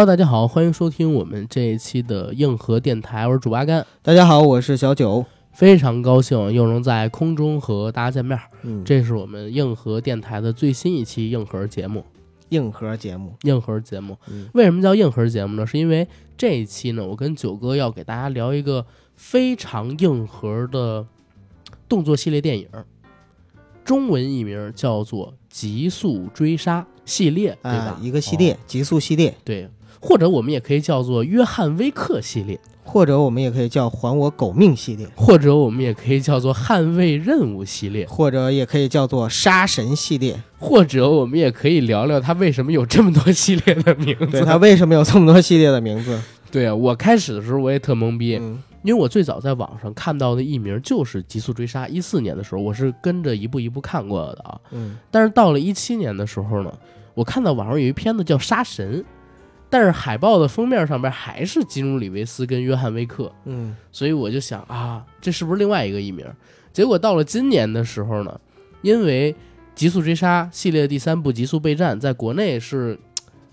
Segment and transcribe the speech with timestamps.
[0.00, 3.86] Hello，大家好，欢迎收听我们这一期的硬核电台，我是主八干。
[4.00, 5.26] 大家好，我是小九。
[5.52, 8.40] 非常高兴又能在空中和大家见面。
[8.62, 12.02] 嗯，这是我们硬核电台的最新一期硬核节目。
[12.48, 14.16] 硬核节目，硬核节目。
[14.30, 15.66] 嗯为什么叫硬核节目呢？
[15.66, 21.06] 是因为这一期呢，我跟九哥要给大家聊一个非常硬核的
[21.86, 22.66] 动作系列电影，
[23.84, 27.98] 中文译名叫做《极速追杀》系列，对吧？
[27.98, 29.68] 啊，一个系列，极速系列，对，
[30.00, 40.40] 或者我们也可以叫做约翰威克系列，或者我们也可以叫“还我狗命”系列，或者我们也可以叫做捍卫任务系列，或者也可以叫做“杀神”系列。
[40.58, 44.26] 或者我们也可以聊聊他为什么有这么多系列的名字。
[44.26, 46.20] 对它为什么有这么多系列的名字？
[46.50, 54.58] 对啊，我开始的时候我也特懵逼，嗯因为我最早在网上看到的译名就是《极速追杀》，一四年的时候我是跟着一步一步看过的啊。
[54.70, 56.72] 嗯但是到了一七年的时候呢，
[57.12, 59.00] 我看到网上有一片子叫《杀神》，
[59.70, 63.76] 但是海报的封面上边还是基努里维斯跟约翰威克，嗯。
[63.92, 66.26] 所以我就想啊，这是不是另外一个译名？
[66.72, 68.40] 结果到了今年的时候呢，
[68.82, 69.32] 因为
[69.74, 72.98] 《极速追杀》系列第三部《极速备战》在国内是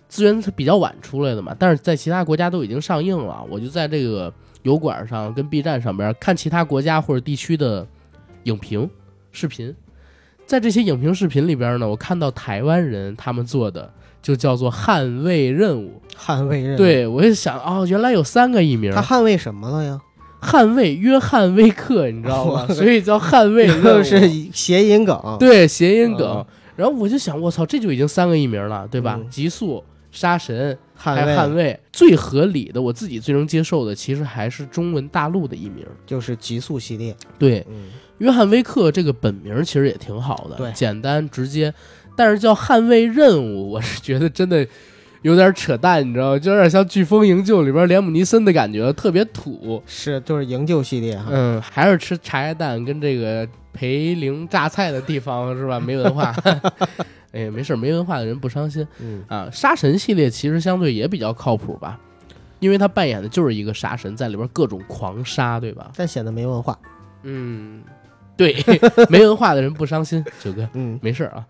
[0.07, 7.87] 资源比较晚出来的嘛，但是在其他国家都已经上映了，我就在这个油管上跟 B 站上边看其他国家或者地区的
[8.43, 8.89] 影评
[9.31, 9.75] 视频，
[10.45, 19.99] 在这些影评视频里边呢，我看到台湾人他们做的就叫做捍卫任务，捍卫任务。，对我就想哦，原来有三个译名，他捍卫什么了呀？
[20.41, 22.67] 捍卫约翰威克，你知道吗？
[22.73, 25.37] 所以叫捍卫任务，是谐音梗。
[25.39, 26.45] 对谐音梗嗯。
[26.75, 29.17] 然后我就想，我操，这就已经三个译名了，对吧？
[29.19, 35.83] 嗯极速杀神还捍卫捍卫，最合理的，我自己最能接受的，其实还是中文大陆的译名。
[36.05, 37.15] 就是极速系列。
[37.39, 37.85] 对，嗯，
[38.19, 41.73] 约翰威克这个本名其实也挺好的，对简单直接，
[42.17, 44.67] 但是叫捍卫任务， 我是觉得真的
[45.21, 46.39] 有点扯淡，你知道吗？
[46.39, 49.81] 就有点像《飓风营救》里边连姆尼森的感觉，特别土。
[49.85, 51.27] 是就是营救系列哈。
[51.29, 55.79] 嗯，还是吃茶叶蛋跟这个培灵榨菜的地方是吧？
[55.81, 56.35] 没文化。
[57.33, 59.47] 哎，没事，没文化的人不伤心嗯啊。
[59.51, 61.99] 杀神系列其实相对也比较靠谱吧，
[62.59, 65.91] 因为他扮演的就是一个杀神，在里边各种狂杀，对吧？
[65.95, 66.77] 但显得没文化。
[67.23, 67.83] 嗯，
[68.37, 68.55] 对，
[69.09, 71.45] 没文化的人不伤心，九哥嗯，没事啊。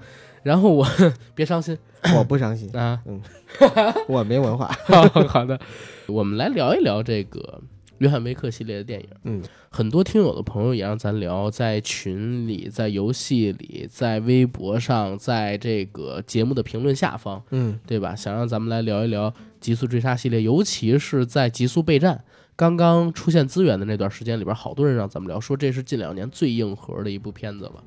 [0.47, 0.87] 然后我
[1.35, 1.77] 别伤心
[2.15, 3.01] 我不伤心，啊。
[3.05, 3.21] 嗯
[4.07, 4.67] 我没文化。
[4.85, 5.59] 好 好的，
[6.07, 7.59] 我们来聊一聊这个
[7.97, 9.07] 约翰威克系列的电影。
[9.23, 18.15] 嗯，很多听友的朋友也让咱聊，在群里、在游戏里、在微博上、在这个节目的评论下方，嗯对吧？
[18.15, 19.29] 想让咱们来聊一聊
[19.59, 22.15] 《极速追杀》系列，尤其是在《极速备战》
[22.55, 27.83] 刚刚出现资源的那段时间里边，好多人让咱们聊，说这是近两年最硬核的一部片子了。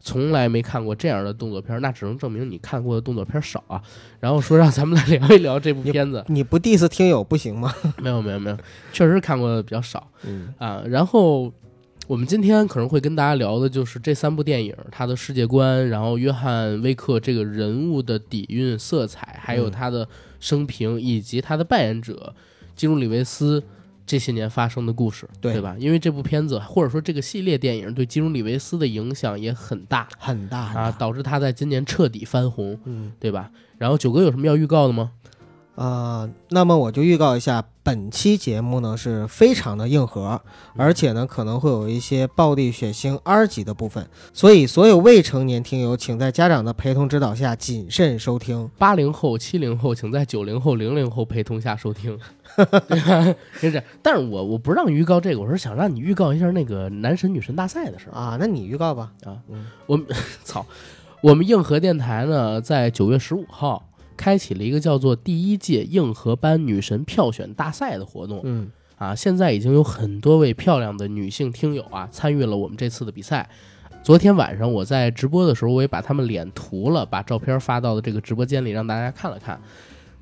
[0.00, 3.82] 从来没看过这样的动作片，那只能证明你看过的动作片少啊。
[4.20, 7.74] 然后说让咱们来聊一聊这部片子，你不 diss 听友不行吗？
[7.98, 8.56] 没有没有没有，
[8.92, 10.08] 确实看过的比较少。
[10.24, 11.52] 嗯啊，然后
[12.06, 20.08] 我们今天可能会跟大家聊的就是这三部电影，它的世界观，然后约翰威克这个人物的底蕴、色彩，还有嗯他的
[20.40, 22.34] 生平，以及他的扮演者
[22.74, 23.62] 基努里维斯
[24.08, 25.76] 这些年发生的故事，对吧？
[25.78, 33.50] 因为这部片子或者说这个系列电影对基努里维斯的影响也很大很大很啊，导致他在今年彻底翻红，嗯对吧？
[33.76, 35.12] 然后九哥有什么要预告的吗？
[35.78, 40.42] 啊、那么我就预告一下，本期节目呢是非常的硬核，
[40.76, 48.68] 而且呢可能会有一些暴力、血腥、R 级的部分，所以所有未成年听友，请在家长的陪同指导下谨慎收听。
[48.76, 52.18] 八零后、七零后，请在九零后、零零后陪同下收听，
[52.56, 53.34] 对吧？
[53.52, 53.84] 是这样。
[54.02, 58.18] 但是我我不让你预告这个，我是想让你预告一下那个男神女神大赛的事儿。
[58.18, 59.12] 啊，那你预告吧。
[59.24, 60.04] 啊嗯
[60.42, 60.66] 操，
[61.22, 63.87] 我们硬核电台呢，在九月十五号
[64.18, 69.14] 开启了一个叫做第一届硬核班女神票选大赛的活动嗯啊！
[69.14, 73.48] 现在已经有很多位漂亮的女性听友啊参与了我们这次的比赛。
[74.02, 79.60] 昨天晚上我在直播的时候，我也把他们脸涂了，把照片发到了这个直播间里，让大家看了看，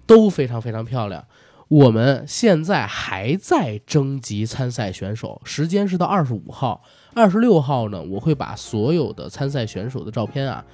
[0.07, 1.25] 都非常非常漂亮。
[1.69, 6.83] 我们现在还在征集参赛选手，时间是到二十五号。
[7.15, 10.65] 二十六号呢，我会把所有的参赛选手的照片啊，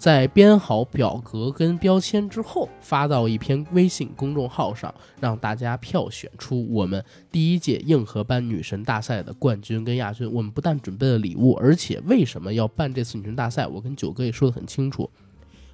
[0.00, 10.26] 在编好表格跟标签之后，发到一篇微信公众号上，让大家票选出我们第一届硬核班女神大赛的冠军跟亚军。
[10.32, 13.66] 我们不但准备了礼物，而且为什么要办这次女神大赛？
[13.66, 15.10] 我跟九哥也说得很清楚，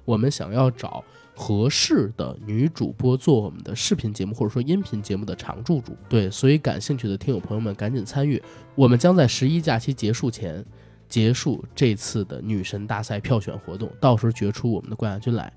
[0.03, 1.01] 我们想要找
[1.33, 5.95] 合适的女主播做我们的视频节目或者说音频节目的常驻主。
[6.09, 8.43] 对，所以感兴趣的听友朋友们赶紧参与，
[8.75, 10.65] 我们将在十一假期结束前
[11.07, 15.51] 结束这次的女神大赛票选活动，到时候决出我们的冠亚军来。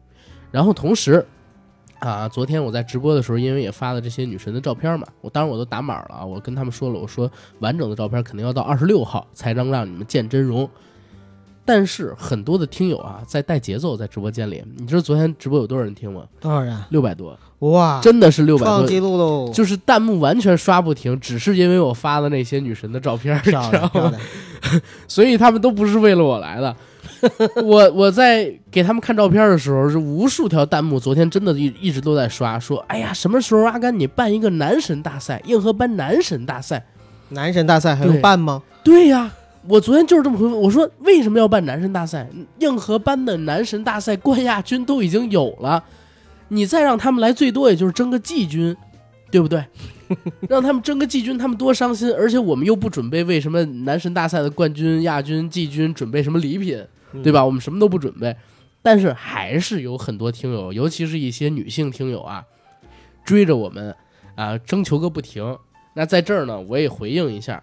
[0.51, 1.25] 然后同时，
[1.99, 10.69] 啊，昨天我在直播的时候，因为也发了这些女神的照片嘛，我当然我都打码了啊，我跟他们说了，我说完整的照片肯定要到二十六号才能让你们见真容。
[11.65, 16.27] 但是很多的听友啊，在带节奏在直播间里，你知道昨天直播有多少人听吗？
[16.41, 16.77] 多少人？
[16.89, 19.51] 六百多，哇，真的是六百多，创纪录喽！
[19.53, 24.13] 就是弹幕完全刷不停，只是因为我发的那些女神的照片，漂知道吗？
[25.07, 26.75] 所以他们都不是为了我来的。
[27.63, 36.83] 我我在给他们看照片的时候，是无数条弹幕，昨天真的一一直都在刷，说：“哎呀，什么时候阿甘你办一个男神大赛，硬核班男神大赛
[37.29, 39.31] 男神大赛还对用办吗？？”对呀，
[39.69, 42.27] 我昨天就是这么回复，我说为什么要办男神大赛？
[42.61, 45.85] 硬核班的男神大赛冠亚军都已经有了，
[46.51, 48.77] 你再让他们来，最多也就是争个季军，
[49.31, 49.65] 对不对？
[50.49, 52.13] 让他们争个季军，他们多伤心！
[52.13, 56.85] 而且我们又不准备为什么男神大赛的冠军、亚军、季军准备什么礼品，
[57.23, 57.45] 对吧？
[57.45, 58.37] 我们什么都不准备，
[58.83, 62.45] 但是还是有很多听友，尤其是一些女性听友啊，
[63.25, 63.95] 追着我们
[64.35, 65.57] 啊征求个不停。
[65.95, 67.63] 那在这儿呢，我也回应一下，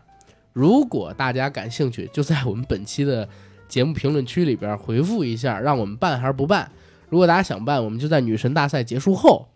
[0.54, 3.28] 如果大家感兴趣，就在我们本期的
[3.68, 6.72] 节目评论区里边回复一下，让我们办还是不办。
[7.10, 9.48] 如果大家想办，我们就在女神大赛结束后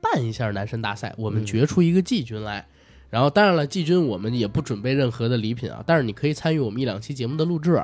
[0.00, 2.66] 办一下男神大赛，我们嗯决出一个季军来。
[3.10, 7.82] 然后，当然了，季军我们也不准备任何的礼品啊，但是你可以参与我们一两期节目的录制，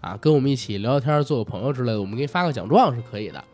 [0.00, 3.44] 啊，跟我们一起聊聊天、做个朋友之类的，我们给你发个奖状是可以的。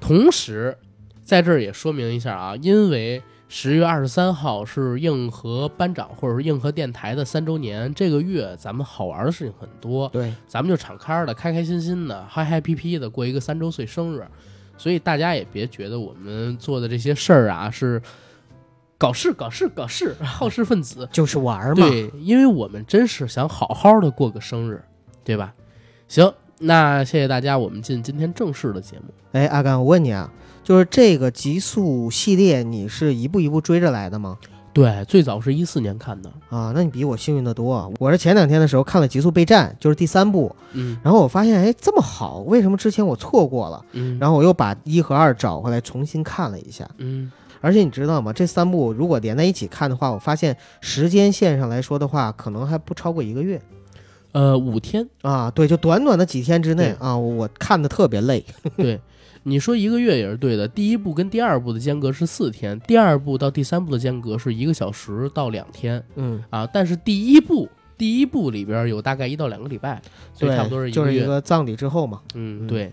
[0.00, 0.76] 同时，
[1.22, 14.26] 在这儿也说明一下啊，因为十月二十三号是硬核班长或者是硬核电台的三周年，这个月咱们好玩的事情很多，对，咱们就敞开的、开开心心的、嗨嗨皮皮的过一个三周岁生日，
[14.76, 18.02] 所以大家也别觉得我们做的这些事儿啊是
[18.98, 21.88] 搞事、搞事、搞事、好事分子， 就是玩嘛。
[21.88, 24.82] 对，因为我们真是想好好的过个生日，
[25.22, 25.54] 对吧？
[26.08, 29.04] 行，那谢谢大家，我们进今天正式的节目。
[29.32, 30.32] 哎，阿甘，我问你啊，
[30.66, 34.36] 就是这个极速系列，你是一步一步追着来的吗？
[34.72, 37.88] 对，最早是一四年看的，啊，那你比我幸运的多啊！
[38.00, 43.84] 我是前两天的时候看了《极速备战》，就是第三部，嗯然后我发现，哎，这么好，为什么之前我错过了？
[43.92, 47.30] 嗯，然后我又把一和二找回来重新看了一下，嗯
[47.60, 48.32] 而且你知道吗？
[48.32, 53.62] 这三部如果连在一起看的话，我发现时间线上来说的话，可能还不超过一个月
[54.32, 55.48] 呃五天，啊。
[55.48, 58.44] 对，就短短的几天之内对啊，我看的特别累。
[58.76, 59.00] 对，
[59.48, 60.66] 你说一个月也是对的。
[60.66, 66.66] 第一部跟第二部的间隔是四天，第二部到第三部的间隔是一个小时到两天嗯，啊。
[66.66, 70.02] 但是第一部第一部里边有大概一到两个礼拜，
[70.34, 71.40] 所以对，差不多是一就是一个月。
[71.42, 72.20] 葬礼之后嘛。
[72.34, 72.92] 嗯，嗯对，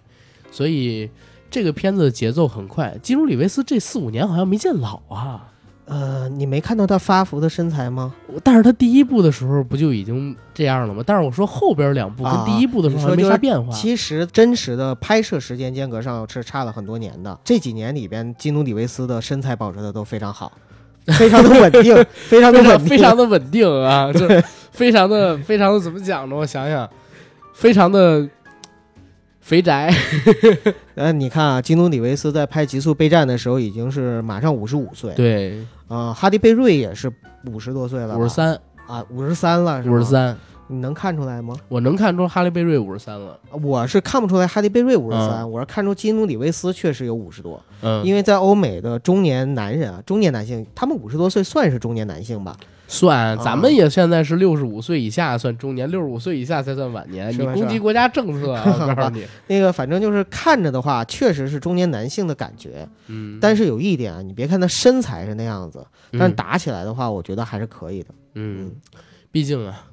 [0.51, 1.09] 所以
[1.49, 2.95] 这个片子的节奏很快。
[3.01, 5.52] 基努里维斯这四五年好像没见老啊，
[5.85, 8.13] 呃，你没看到他发福的身材吗？
[8.41, 11.03] 但是他第一部的时候不就已经这样了吗？
[11.05, 13.71] 但是我说后边两部跟啊第一部的时候还没啥变化。
[13.73, 17.37] 其实真实的拍摄时间间隔上是差了很多年的。
[17.43, 20.51] 这几年里边，基努里维斯的身材保持的都非常好，
[21.17, 24.25] 非常的稳定，非常的稳定，非常的稳定啊，就
[24.71, 26.35] 非常的非常的怎么讲呢？
[26.35, 26.89] 我想想，
[27.53, 28.27] 非常的
[29.43, 29.93] 肥宅。
[30.95, 35.59] 呃， 你看啊，基努里维斯在拍《极速备战》的时候已经是马上五十五岁，对，
[35.89, 37.11] 啊、哈迪贝瑞也是
[37.51, 38.57] 五十多岁了吧，五十三，
[38.87, 40.35] 啊，五十三了，五十，三，
[40.67, 41.53] 你能看出来吗？
[41.67, 43.37] 我能看出哈利贝瑞五十三了。
[43.61, 45.51] 我是看不出来哈迪贝瑞五十三，嗯。
[45.51, 52.55] 我是看出基努里维斯确实有五十多，嗯，因为在欧美的中年男人啊，中年男性，他们五十多岁算是中年男性吧？
[52.93, 57.31] 算，啊咱们也现在是六十五岁以下算中年，六十五岁以下才算晚年。
[57.33, 59.25] 你攻击国家政策啊，我 告诉你。
[59.47, 62.87] 那个反正就是看着的话，确实是中年男性的感觉。
[63.07, 65.83] 嗯，但是有一点啊，你别看他身材是那样子，
[66.19, 68.09] 但打起来的话，我觉得还是可以的。
[68.35, 68.71] 嗯，
[69.31, 69.85] 毕竟啊，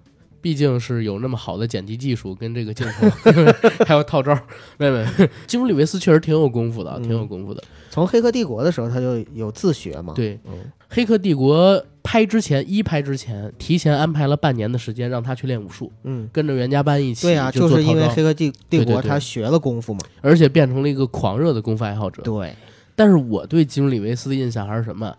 [0.42, 3.08] 毕竟是有那么好的剪辑技术跟这个镜头，
[3.86, 4.38] 还有套招。
[4.76, 5.06] 妹妹，
[5.46, 7.62] 基努里维斯确实挺有功夫的，嗯挺有功夫的。
[7.90, 10.52] 从《黑客帝国》的时候，他就有自学嘛。，对，嗯，
[10.88, 11.76] 《黑客帝国》
[12.10, 20.00] 拍之前，一拍之前，提前安排了半年的时间让他去练武术，嗯，跟着袁家班一起对啊，就就是因为《黑客帝帝国他学了功夫嘛。
[20.20, 22.20] 而且变成了一个狂热的功夫爱好者。
[22.22, 22.52] 对，
[22.96, 25.16] 但是我对基努里维斯的印象还是什么？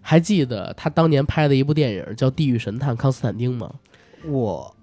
[0.00, 3.68] 还记得他当年拍的一部电影叫《地狱神探康斯坦丁》吗？
[4.24, 4.76] 我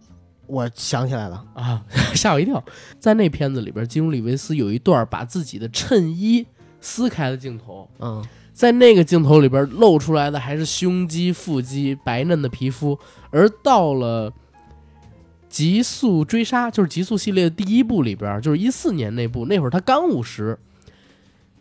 [0.45, 1.81] 我想起来了，啊，
[2.13, 2.61] 吓我一跳！
[2.99, 6.45] 在那片子里边，基努里维斯有一段把自己的衬衣
[6.81, 8.21] 撕开的镜头，嗯，
[8.59, 12.99] 在那个镜头里边露出来的还是胸肌、腹肌、白嫩的皮肤，
[13.29, 14.29] 而到了
[15.47, 20.59] 《极速追杀》，就是《极速》系列的第一部里边，就是一四年那部，那会儿他刚五十，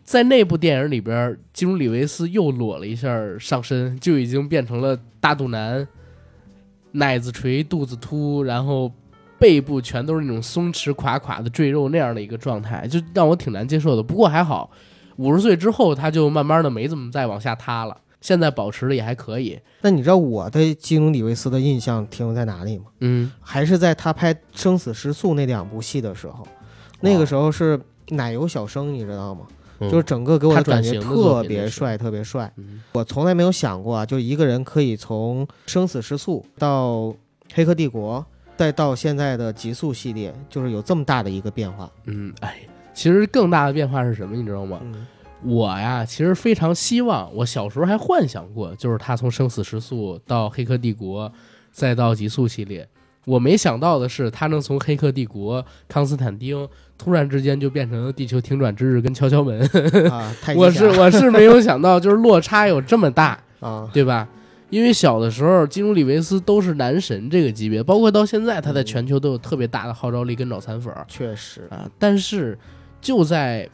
[0.03, 5.87] 在那部电影里边，基努里维斯又裸了一下上身，就已经变成了大肚腩，
[6.91, 8.91] 奶子垂，肚子凸，然后
[9.39, 14.03] 背部全都是那种松弛垮垮的赘肉那样的一个状态，就让我挺难接受的。
[14.03, 14.69] 不过还好。
[15.19, 19.59] 五十岁之后他就慢慢的没怎么再往下塌了，现在保持的也还可以。
[19.81, 22.85] 那你知道我对基努里维斯的印象停留在哪里吗？
[23.01, 26.47] 嗯，还是在他拍《生死时速》那两部戏的时候，
[27.01, 29.41] 那个时候是奶油小生，你知道吗？
[29.81, 32.51] 嗯就是整个给我的感觉特别帅，特别帅。
[32.57, 36.95] 嗯我从来没有想过啊，就一个人可以从《生死时速》到
[37.53, 38.19] 《黑客帝国》，
[38.57, 41.89] 再到现在的《极速》系列，就是有这么大的一个变化。
[42.03, 42.59] 嗯，哎，
[42.99, 44.81] 其实更大的变化是什么，你知道吗？
[44.83, 45.07] 嗯
[45.41, 51.31] 我呀，其实非常希望，我小时候还幻想过，就是他从生死时速到黑客帝国，
[51.71, 52.85] 再到极速系列。
[53.23, 59.61] 我没想到的是，他能从黑客帝国、康斯坦丁突然之间就变成了地球停转之日跟敲敲门。
[60.11, 64.27] 啊，太我是我是没有想到，就是落差有这么大，啊，对吧？
[64.69, 70.93] 因为小的时候，基努里维斯都是男神这个级别，包括到现在，他在全球都有特别大的号召力跟脑残粉。
[71.07, 72.59] 确实，啊，但是
[73.01, 73.69] 就在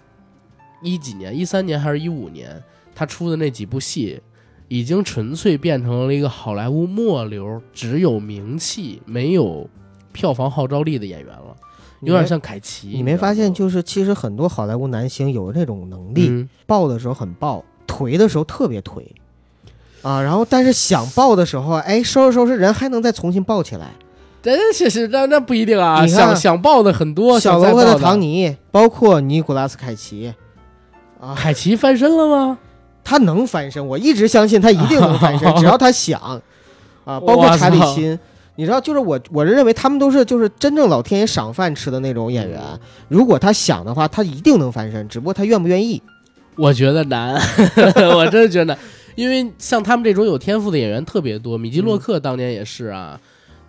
[0.81, 2.61] 一几年，一三年还是一五年，
[2.93, 4.21] 他出的那几部戏，
[4.67, 9.69] 已经纯粹变成了一个好莱坞末流，只有名气没有
[10.11, 11.55] 票房号召力的演员了，
[12.01, 12.89] 有点像凯奇。
[12.89, 19.03] 你没发现，就就是其实很多好莱坞男星有那种能力，嗯、爆的时候很爆，颓的时候特别颓，
[20.03, 23.91] 啊，然后但是想爆的时候，哎，收拾收拾人还能再重新爆起来。
[24.45, 30.31] 但是是那那不一定啊，想想爆的很多，小罗伯特·唐尼，包括尼古拉斯·凯奇，
[31.19, 32.59] 啊，凯奇翻身了吗？
[33.03, 36.21] 他能翻身，我一直相信他一定能翻身， 只要他想，
[37.03, 38.17] 啊，包括查理辛。
[38.57, 42.61] 你知道，就是我，我是认为他们都是就是真正老天爷赏饭吃的那种演员。
[43.09, 46.01] 如果他想的话，他一定能翻身，只不过他愿不愿意。
[46.55, 47.33] 我觉得难，
[48.15, 48.77] 我真的觉得难，
[49.15, 53.19] 因为像他们这种有天赋的演员特别多，米基洛克当年也是啊，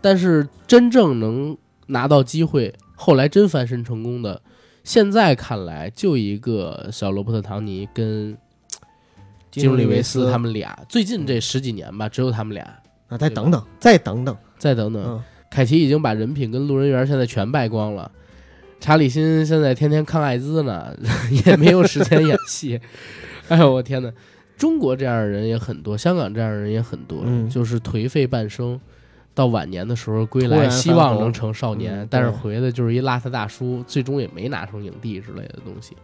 [0.06, 1.58] 但是真正能
[1.88, 4.40] 拿到机会，后来真翻身成功的，
[4.84, 8.38] 现在看来就一个小罗伯特·唐尼跟
[9.50, 10.30] 基努里维斯。
[10.30, 12.62] 他们俩，最近这十几年吧，只有他们俩，
[13.08, 15.20] 啊，再等等，再等等，再等等，嗯，
[15.50, 18.08] 凯奇已经把人品跟路人缘现在全败光了，
[18.78, 20.96] 查理辛现在天天抗艾滋呢，
[21.46, 22.80] 也没有时间演戏。
[23.48, 24.12] 哎呦我天哪！
[24.56, 27.50] 中国这样的人也很多，香港这样的人也很多，嗯。
[27.50, 28.80] 就是颓废半生，
[29.36, 35.94] 到晚年的时候归来，希望能成少年，嗯但是回的就是一邋遢大叔，最终也没拿成影帝之类的东西。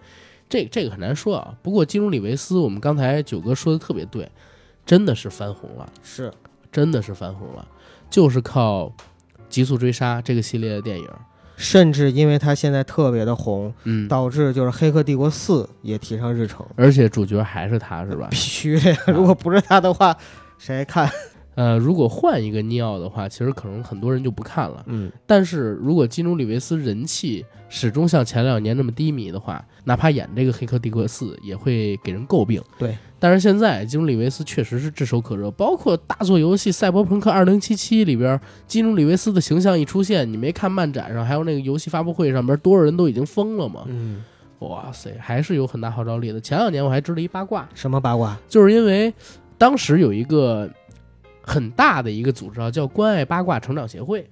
[0.51, 1.55] 这这个很难说啊。
[1.63, 4.31] 不过基努里维斯，我们刚才九哥说的特别对，
[4.85, 5.91] 真的是翻红了。
[6.03, 6.31] 是
[6.71, 7.67] 真的是翻红了，
[8.11, 8.85] 就是靠
[9.49, 11.09] 《极速追杀》这个系列的电影。
[11.57, 18.37] 甚至因为他现在特别的红，嗯，导致就是《黑客帝国四》也提上日程，而且主角还是他，是吧必？
[18.37, 18.99] 须的呀。
[19.07, 20.15] 如果不是他的话，
[20.59, 21.11] 谁还看？
[21.55, 24.83] 呃，如果换一个尼奥的话，其实可能很多人就不看了。
[24.87, 32.63] 嗯，但是如果基努里维斯人气始终像前两年那么低迷的话，哪怕演这个《黑客帝国四》，也会给人诟病。
[32.79, 32.97] 对。
[33.19, 43.85] 但是现在基努里维斯确实是炙手可热，包括大作游戏《赛博朋克2077》里边，基努里维斯的形象一出现，你没看漫展上，还有那个游戏发布会上边，多少人都已经疯了嘛？
[43.87, 44.25] 嗯，
[44.59, 46.41] 哇塞，还是有很大号召力的。
[46.41, 48.37] 前两年我还知道一八卦，什么八卦？
[48.49, 49.15] 就是因为
[49.57, 50.69] 当时有一个
[51.43, 54.29] 很大的一个组织啊，叫关爱八卦成长协会，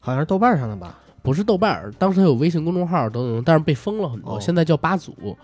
[0.00, 0.98] 好像是豆瓣上的吧？
[1.22, 5.36] 不是豆瓣儿，当时它有微信公众号等等，但是被封了很多，哦现在叫八组。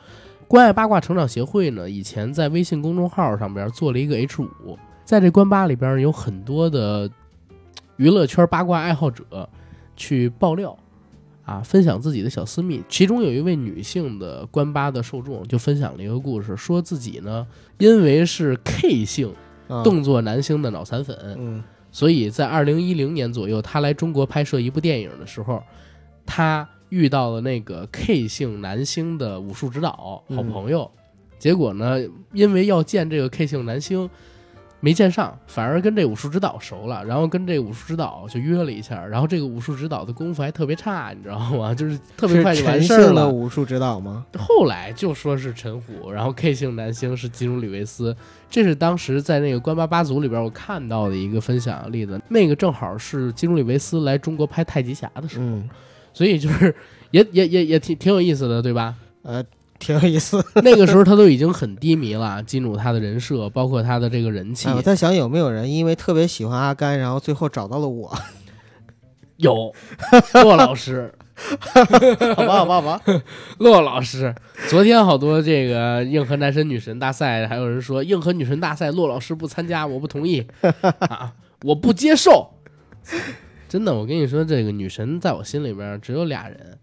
[0.46, 7.10] 关爱八卦成长协会呢，以前在微信公众号上边做了一个 H 五，在这关八里边有很多的
[7.96, 9.48] 娱乐圈八卦爱好者
[9.96, 10.76] 去爆料
[11.44, 12.82] 啊，分享自己的小私密。
[12.88, 17.46] 其中有一位女性的关八的受众就分享了一个故事，说自己呢
[17.78, 19.34] 因为是 K 姓啊，
[19.84, 21.62] 动作男星的脑残粉，嗯。
[21.90, 25.62] 所以在二零一零年左右，他来中国拍摄一部电影的时候，
[26.24, 30.50] 他遇到了那个 K 姓男星的武术指导好嗯。
[30.50, 30.90] 朋友，
[31.38, 31.98] 结果呢，
[32.32, 34.08] 因为要见这个 K 姓男星，
[34.84, 41.72] 没见上，反而跟这武术指导熟了，然后跟这武术指导就约了一下，然后这个武术指导的功夫还特别差，你知道吗？
[41.74, 43.28] 就是特别快就完是事儿了。
[43.28, 44.26] 武术指导吗？
[44.36, 48.16] 后来就说是陈虎，然后 K 姓男星是基努里维斯，
[48.50, 52.20] 这是当时在那个关八八组里边我看到的一个分享例子。
[52.28, 55.70] 那个正好是基努里维斯来中国拍太极侠的时候，嗯，
[56.12, 56.74] 所以就是
[57.12, 58.96] 也也也也挺挺有意思的，对吧？
[59.22, 59.44] 呃，
[59.82, 60.42] 挺有意思。
[60.62, 68.16] 那个时候他都已经很低迷了，金主他的人设，包括他的这个人气哎，我在想有没有人因为特别喜欢阿甘，然后最后找到了我？
[69.38, 69.74] 有
[70.34, 71.12] 骆老师，
[72.36, 73.00] 好吧，好吧，好吧。
[73.58, 74.32] 骆老师，
[74.68, 80.46] 昨天好多这个硬核男神女神大赛，还有人说硬核女神大赛骆老师不参加，我不同意
[81.00, 81.32] 啊，
[81.64, 82.50] 我不接受。
[83.68, 86.78] 真的，我跟你说，这个女神在我心里边只有俩人，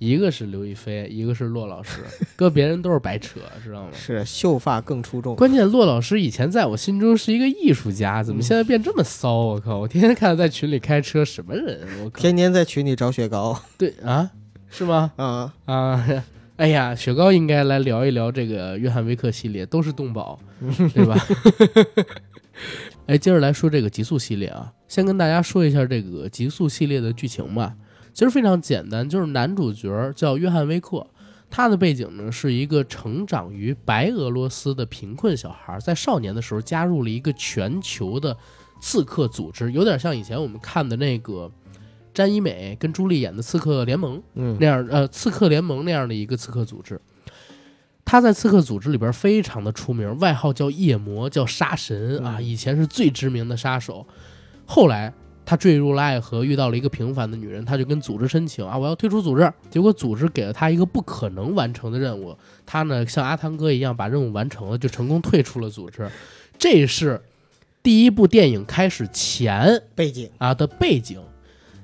[0.00, 2.00] 一个是刘亦菲，一个是骆老师，
[2.34, 3.90] 搁别人都是白扯，知道吗？
[3.92, 5.36] 是秀发更出众。
[5.36, 9.34] 关键骆老师以前在我心中是一个艺术家，怎么现在变这么骚？
[9.34, 9.76] 我靠！
[9.80, 11.86] 我天天看他在群里开车，什么人？
[12.02, 12.18] 我靠！
[12.18, 13.62] 天天在群里找雪糕。
[13.76, 14.30] 对啊，
[14.70, 15.12] 是吗？
[15.16, 16.24] 啊啊！
[16.56, 20.40] 哎呀，雪糕应该来聊一聊这个约翰威克系列，都是动保，
[20.94, 21.14] 对吧？
[23.04, 27.74] 哎，接着来说这个极速系列啊，先跟大家说一下这个极速系列的剧情吧。
[28.12, 31.06] 其实非常简单，就是男主角叫约翰威克，
[31.48, 38.36] 他的背景呢是一个成长于白俄罗斯的贫困小孩，在少年的时候加入了一个全球的
[38.80, 41.50] 刺客组织，有点像以前我们看的那个
[42.12, 47.00] 詹一美跟朱莉演的《刺客联盟》嗯那样，呃，刺客联盟那样的一个刺客组织。
[48.04, 54.04] 他在刺客组织里边非常的出名，外号叫夜魔，叫杀神啊，嗯以前是最知名的杀手。
[54.66, 55.12] 后来
[55.50, 59.52] 他坠入了爱河，遇到了一个平凡的女人，他就跟组织申请啊，我要退出组织。
[59.68, 66.08] 结果组织给了他一个不可能完成的任务，他呢像阿汤哥一样把任务完成了，就成功退出了组织。
[66.56, 67.20] 这是
[67.82, 71.20] 第一部电影开始前背景啊的背景。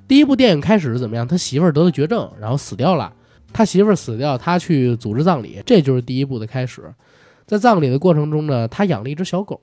[0.06, 1.26] 第一部电影开始是怎么样？
[1.26, 3.12] 他媳妇儿得了绝症，然后死掉了。
[3.52, 6.84] 他媳妇儿死掉，他去组织葬礼，这就是第一部的开始。
[7.46, 9.60] 在葬礼的过程中呢，他养了一只小狗，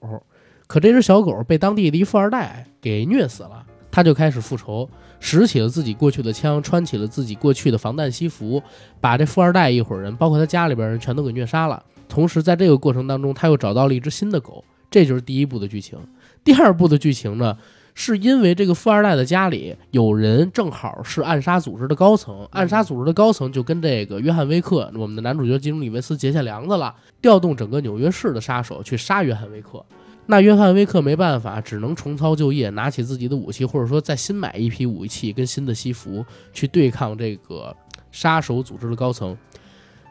[0.68, 8.60] 可这只小狗被当地的一富二代给虐死了，他就开始复仇，拾起了自己过去的枪，穿起了自己过去的防弹西服，
[9.00, 11.84] 把这富二代一伙人，包括他家里边人全都给虐杀了。
[12.10, 16.00] 同时，在这个过程当中，他又找到了一只新的狗，这就是第一部的剧情。
[16.44, 17.56] 第二部的剧情呢，
[17.94, 29.86] 是因为这个富二代的家里有人正好是暗杀组织的高层，暗杀组织的高层就跟这个约翰威克，我们的男主角基努里维斯结下梁子了，调动整个纽约市的杀手去杀约翰威克。
[30.26, 37.76] 那约翰威克没办法，只能重操旧业，拿起自己的武器，或者说再新买一批武器跟新的西服去对抗这个
[38.12, 39.38] 杀手组织的高层。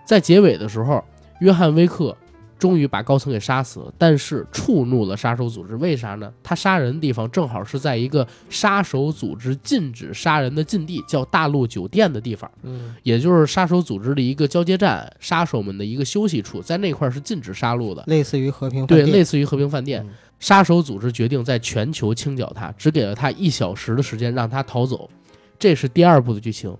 [0.04, 1.02] 在结尾的时候，
[1.40, 2.16] 约翰威克
[2.62, 5.74] 终于把高层给杀死了，但是触怒了杀手组织。
[5.74, 6.32] 为啥呢？
[6.44, 18.04] 他杀人的地方正好是在一个杀手组织禁止杀人的禁地，叫大陆酒店的地方，嗯也就是杀手组织的一个交接站，杀手们的一个休息处，在那块儿是禁止杀戮的。
[18.06, 20.00] 类似于和平饭对，店类似于和平饭店。
[20.06, 20.10] 嗯
[20.42, 25.08] 杀手组织决定在全球清剿他，只给了他一小时的时间让他逃走。
[25.56, 26.76] 这是第二部的剧情。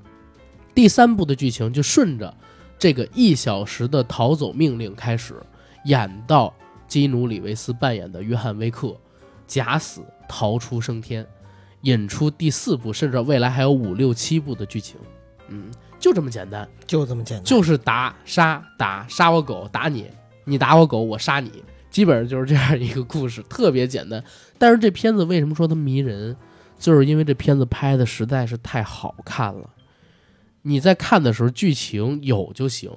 [0.75, 2.35] 第三部的剧情就顺着
[2.77, 5.35] 这个一小时的逃走命令开始，
[5.85, 6.53] 演到
[6.87, 8.97] 基努里维斯扮演的约翰威克
[9.47, 11.27] 假死逃出升天，
[11.83, 14.99] 引出第四部，甚至未来还有五六七部的剧情。
[15.49, 16.69] 嗯，就这么简单。
[16.87, 17.45] 就这么简单。
[17.45, 20.07] 就是打杀打杀我狗打你，
[20.45, 24.23] 你打我狗我杀你，基本上就是这样一个故事，特别简单。
[24.59, 26.37] 但是这片子为什么说它迷人，
[26.79, 29.69] 就是因为这片子拍的实在是太好看了。
[30.63, 32.91] 你在看的时候，剧情有就行，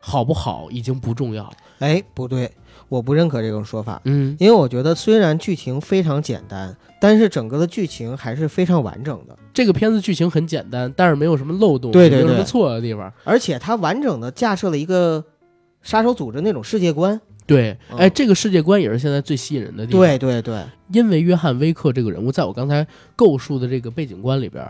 [0.00, 1.48] 好不好已经不重要。
[1.78, 2.50] 哎，不对，
[2.88, 13.12] 我不认可这种说法，嗯，因为我觉得虽然剧情非常简单，但是整个的剧情还是非常完整的，这个片子剧情很简单，但是没有什么漏洞，对对也没有什么错的地方。
[13.24, 15.24] 而且它完整的架设了一个
[15.82, 17.18] 杀手组织那种世界观。
[17.46, 20.00] 对，嗯哎，这个世界观也是现在最吸引人的地方。
[20.00, 22.86] 对对对，因为约翰威克这个人物，在我刚才
[23.16, 24.64] 构述的这个背景观里边，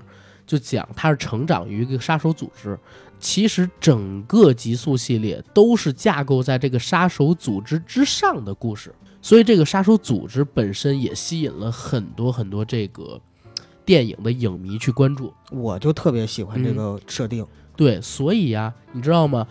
[0.46, 2.78] 就讲他是成长于一个杀手组织。
[3.20, 13.20] 其实整个极速系列都是架构在这个杀手组织之上的故事，所以这个杀手组织本身也吸引了很多很多这个
[13.84, 15.32] 电影的影迷去关注。
[15.50, 17.46] 我就特别喜欢这个设定。
[17.76, 19.46] 对，所以呀，你知道吗？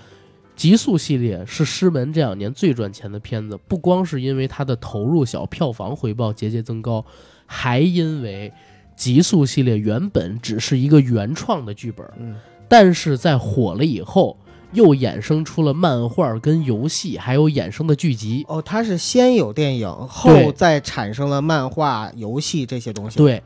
[0.56, 7.06] 极速系列是师门这两年最赚钱的片子，不光是因为它的投入小、票房回报节节增高，
[7.46, 8.52] 还因为
[8.96, 12.36] 极速系列原本只是一个原创的剧本，嗯，
[12.70, 14.38] 但是在火了以后，
[14.72, 18.46] 又衍生出了漫画、跟游戏，还有衍生的剧集。
[18.48, 23.42] 哦，它是先有电影，后再产生了漫画、游戏这些东西。，对，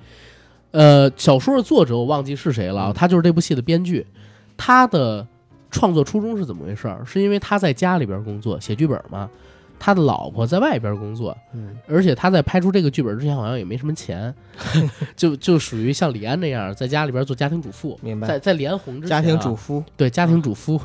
[0.72, 4.06] 呃，小说的作者我忘记是谁了，嗯他就是这部戏的编剧。
[4.58, 5.26] 他的
[5.72, 7.04] 创作初衷是怎么回事儿？
[7.06, 9.30] 是因为他在家里边工作写剧本嘛，
[9.86, 14.34] 他的老婆在外边工作，嗯，而且他在拍出这个剧本之前好像也没什么钱，
[15.14, 18.00] 就就属于像李安那样在家里边做家庭主妇。
[18.02, 18.26] 明白。
[18.26, 20.80] 在在连红之前、啊，家庭主妇，对家庭主妇，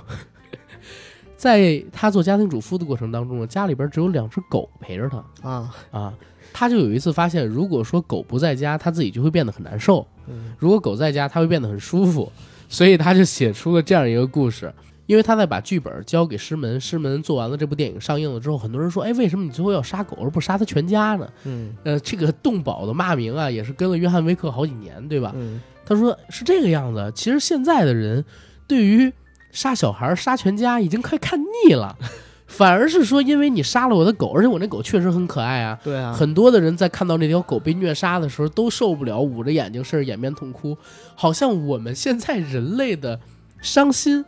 [1.37, 6.15] 在他做家庭主妇的过程当中呢，家里边只有两只狗陪着他啊，啊。
[6.53, 12.33] 他就有一次发现，如果说狗不在家，他自己就会变得很难受；嗯如果狗在家，他会变得很舒服。
[12.69, 14.75] 所以他就写出了这样一个故事。
[15.09, 25.33] 因为他在把剧本交给师门，师门做完了这部电影上映了之后，很多人说：“哎，为什么你最后要杀狗，而不杀他全家呢嗯？”呃，这个动保的骂名啊，也是跟了约翰威克好几年，对吧？
[25.35, 27.11] 嗯他说是这个样子。
[27.15, 28.23] 其实现在的人
[28.67, 29.11] 对于
[29.51, 31.97] 杀小孩、杀全家已经快看腻了，
[32.47, 35.81] 反而是说因为你杀了我的狗，而且我那狗确实很可爱啊。
[35.83, 40.77] 对啊，很多的人在看到那条狗被虐杀的时候都受不了，捂着眼睛甚至掩面痛哭，
[41.15, 43.19] 好像我们现在人类的
[43.63, 44.23] 伤心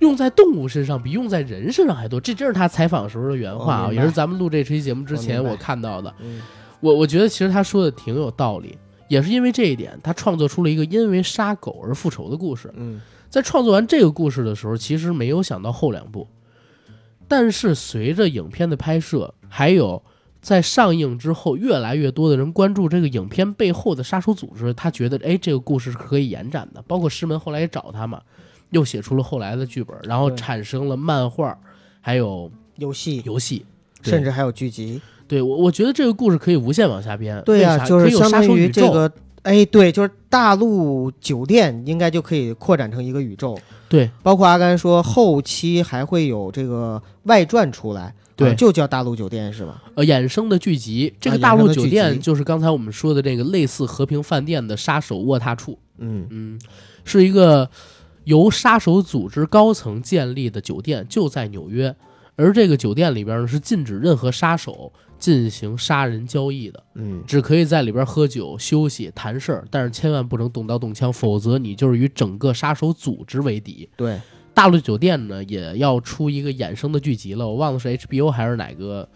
[0.00, 2.20] 用在动物身上比用在人身上还多。
[2.20, 6.12] 这真是他采访时候的原话啊，哦也是咱们录这期节目之前我看到的。
[6.20, 6.42] 嗯
[6.80, 8.76] 我我觉得其实他说的挺有道理，
[9.08, 12.70] 也是因为这一点，他创作出了一个因为杀狗而复仇的故事。
[12.76, 16.28] 嗯在创作完这个故事的时候，其实没有想到后两部，
[17.26, 20.00] 但是随着影片的拍摄，还有
[20.40, 26.80] 在上映之后，越来越多的人关注这个影片背后的杀手组织，他觉得哎，这个故事是可以延展的。
[26.82, 28.22] 包括师门后来也找他嘛，
[28.70, 31.56] 又写出了后来的剧本，然后产生了漫画，
[32.00, 33.64] 还有游戏，游戏，
[34.02, 35.00] 甚至还有剧集。
[35.28, 37.42] 对我我觉得这个故事可以无限往下编。
[37.44, 39.10] 对呀、就是有相当于这个，
[39.42, 43.58] 哎，对，就是大陆酒店应该就可以扩展成一个宇宙。
[43.88, 49.82] 对包括阿甘说后期还会有这个外传出来，对啊就叫大陆酒店是吧？
[49.94, 55.78] 呃衍生的剧集，这个啊大陆酒店就是刚才我们说的这个类似和平饭店的杀手卧榻处。
[55.98, 56.60] 嗯嗯，
[57.04, 57.68] 是一个
[58.26, 61.96] 由杀手组织高层建立的酒店，就在纽约。
[62.36, 73.88] 而这个酒店里边呢，是禁止任何杀手进行杀人交易的，嗯，只可以在里边喝酒、休息、谈事儿，但是千万不能动刀动枪，否则你就是与整个杀手组织为敌。
[73.96, 74.20] 对，
[74.52, 79.08] 大陆酒店呢也要出一个衍生的剧集了，我忘了是 HBO 还是哪个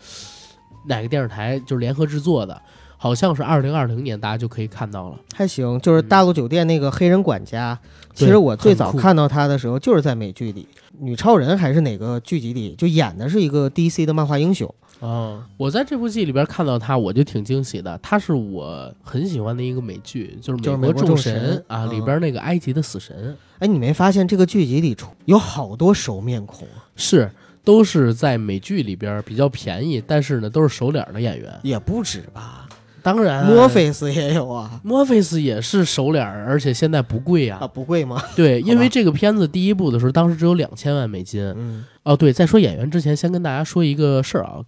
[0.87, 2.62] 哪个电视台就是联合制作的，
[3.02, 5.18] 好像是二零二零年大家就可以看到了。
[5.34, 5.80] 还行。
[5.80, 7.78] 就是大陆酒店那个黑人管家，
[8.12, 14.72] 其实我最早看到他的时候就是在美剧里，女超人还是哪个剧集里，就演的是一个 DC 的漫画英雄。
[15.00, 17.98] 啊，我在这部剧里边看到他，我就挺惊喜的。
[18.02, 26.84] 他是我很喜欢的一个美剧，就是就是美国众神啊，嗯里边那个埃及的死神哎，你没发现这个剧集里出有好多熟面孔啊？
[26.96, 27.30] 是
[27.64, 31.58] 都是在美剧里边比较便宜，但是呢都是熟脸的演员。
[31.62, 32.60] 也不止吧，
[33.02, 34.80] 当然，墨菲斯也有啊。
[34.82, 37.66] 墨菲斯也是熟脸儿，而且现在不贵啊，啊。
[37.66, 38.22] 不贵吗？
[38.36, 41.42] 对，因为这个片子第一部的时候，当时只有两千万美金。
[41.56, 44.60] 嗯哦，对，在说演员之前，先跟大家说一个事儿啊，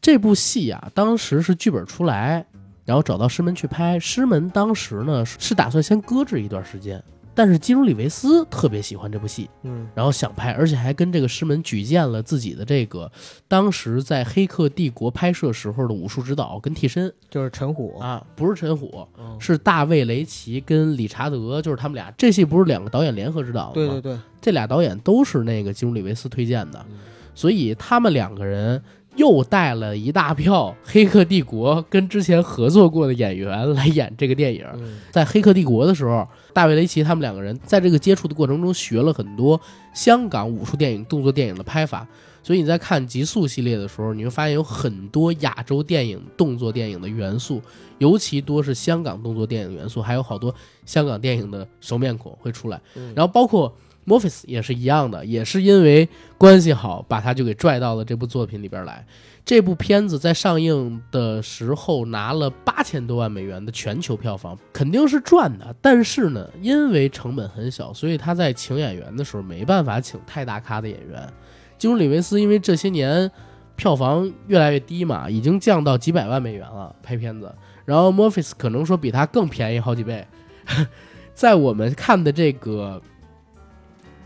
[0.00, 2.44] 这部戏啊，当时是剧本出来，
[2.84, 7.02] 然后找到师门去拍，师门当时呢是打算先搁置一段时间，
[7.36, 9.86] 但是基努里维斯特别喜欢这部戏，嗯。
[9.94, 13.12] 然后想拍，而且还跟这个师门举荐了自己的这个
[13.46, 17.12] 当时在《黑客帝国》拍摄时候的武术指导跟替身。
[17.30, 23.92] 就是陈虎，啊，不是陈虎，嗯是大卫雷奇跟理查德，就是他们俩，这戏不是两个导演联合指导的吗？
[23.92, 26.96] 对对对，这俩导演都是那个基努里维斯推荐的，嗯。
[27.34, 28.82] 所以他们两个人
[29.16, 34.64] 又带了一大票《黑客帝国》跟之前合作过的演员来演这个电影。
[34.74, 39.60] 嗯在《黑客帝国》的时候，大卫雷奇他们两个人在这个接触的过程中学了很多
[39.94, 42.06] 香港武术电影、动作电影的拍法。
[42.42, 47.60] 所以你在看《极速》系列的时候，你会发现有很多亚洲电影、动作电影的元素，
[47.98, 52.80] 尤其多是香港动作电影元素，还有好多香港电影的熟面孔会出来。
[52.94, 53.74] 嗯然后包括
[54.06, 59.04] m o r p h i s 也是一样的，也是因为关系好，把他就给拽到了这部作品里边来。
[59.44, 65.74] 这部片子在上映的时候拿了八千多万美元的全球票房，肯定是赚的。
[65.80, 71.32] 但是呢，因为成本很小，所以他在请演员的时候没办法请太大咖的演员。
[71.78, 73.30] 基努里维斯因为这些年
[73.76, 77.54] 票房越来越低嘛，已经降到几百万美元了拍片子。
[77.84, 80.26] 然后 m o r p h i s 可能说比他更便宜好几倍。
[81.34, 83.00] 在我们看的这个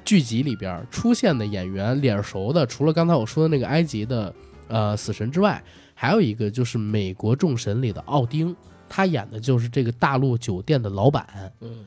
[0.04, 4.34] 剧集里边出现的演员脸熟的，除了刚才我说的那个埃及的
[4.68, 5.62] 呃死神之外，
[5.94, 8.54] 还有一个就是美国众神里的奥丁，
[8.88, 11.26] 他演的就是这个大陆酒店的老板。
[11.60, 11.84] 嗯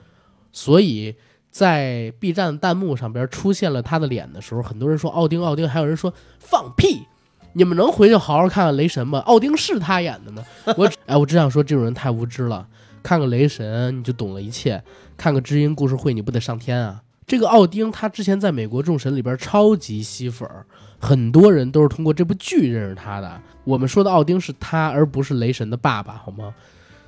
[0.52, 1.16] 所以
[1.50, 7.08] 在 B 站弹幕上边出现了他的脸的时候，很多人说奥丁奥丁，还有人说放屁。
[7.56, 9.20] 你们能回去好好看看雷神吗？
[9.20, 10.44] 奥丁是他演的吗？
[10.78, 12.68] 我哎，我只想说这种人太无知了。
[13.04, 14.84] 看个雷神你就懂了一切，
[15.18, 17.02] 看个知音故事会你不得上天啊？
[17.26, 20.66] 这个奥丁他之前在美国众神里边超级吸粉儿，
[21.00, 23.42] 很多人都是通过这部剧认识他的。
[23.64, 26.54] 我们说的奥丁是他，而不是雷神的爸爸，好吗？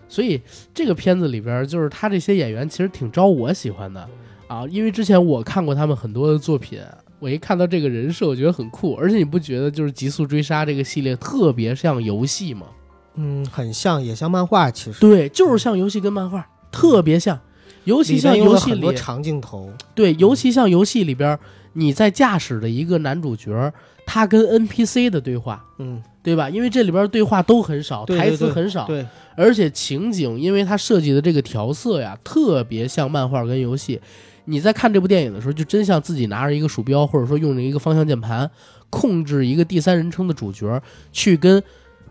[0.07, 0.39] 所以
[0.73, 4.07] 这个片子里边，就是他这些演员其实挺招我喜欢的
[4.47, 6.79] 啊，因为之前我看过他们很多的作品，
[7.19, 12.67] 我一看到这个人设，我觉得很酷，而且你不觉得就是《极速追杀》这个系列特别像游戏吗？
[13.15, 17.39] 嗯，很像，也像漫画，其实对，就是像游戏跟漫画特别像，
[17.85, 21.37] 尤其像游戏里多长镜头，对，尤其像游戏里边
[21.73, 23.71] 你在驾驶的一个男主角，
[24.05, 26.49] 他跟 NPC 的对话，嗯，对吧？
[26.49, 33.99] 因为这里边对话都很少，对对台词很少，对，而且情景，因为它设计的这个调色呀，特别像漫画跟游戏。
[34.47, 38.49] 你在看这部电影的时候，就真像自己拿着一个鼠标，或者说用着一个方向键盘，
[38.91, 41.61] 控制一个第三人称的主角，去跟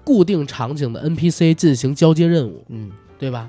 [0.02, 3.48] 固定场景的 NPC 进行交接任务，嗯，对吧？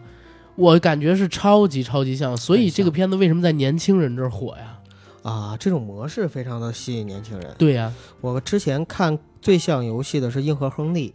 [0.56, 4.80] 我感觉是超级超级像，所以这个片子为什么在年轻人这儿火呀？
[5.24, 7.56] 啊，这种模式非常的吸引年轻人。
[7.58, 7.92] 对呀、
[8.22, 11.10] 我之前看最像游戏的是《硬核亨利》，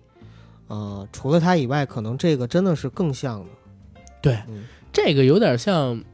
[0.66, 3.46] 呃，除了它以外，可能这个真的是更像的。
[4.20, 5.94] 对，嗯这个有点像《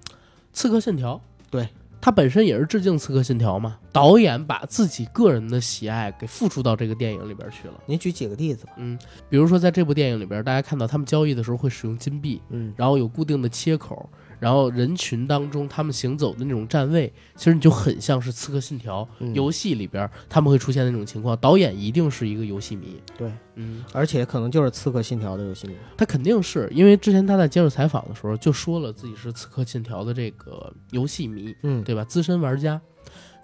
[0.53, 1.15] 刺客信条》，
[1.51, 1.69] 对，
[2.01, 3.79] 它本身也是致敬《刺客信条》嘛。
[3.93, 7.75] 导演把自己个人的喜爱给付出到这个电影里边去了。
[7.87, 8.73] 你举几个例子吧。
[8.77, 8.99] 嗯，
[9.31, 21.37] 比如说在这部电影里边，大家看到他们交易的时候会使用金币，嗯然后有固定的切口，然后人群当中他们行走的那种站位，其实你就很像是《刺客信条》嗯游戏里边他们会出现的那种情况。
[21.39, 25.75] 导演一定是一个游戏迷，对，嗯，而且可能就是《刺客信条》的游戏迷。
[25.97, 32.05] 他肯定是因为之前他在接受采访的时候就说了自己是《刺客信条》的这个游戏迷，嗯，对吧？
[32.05, 32.81] 资深玩家。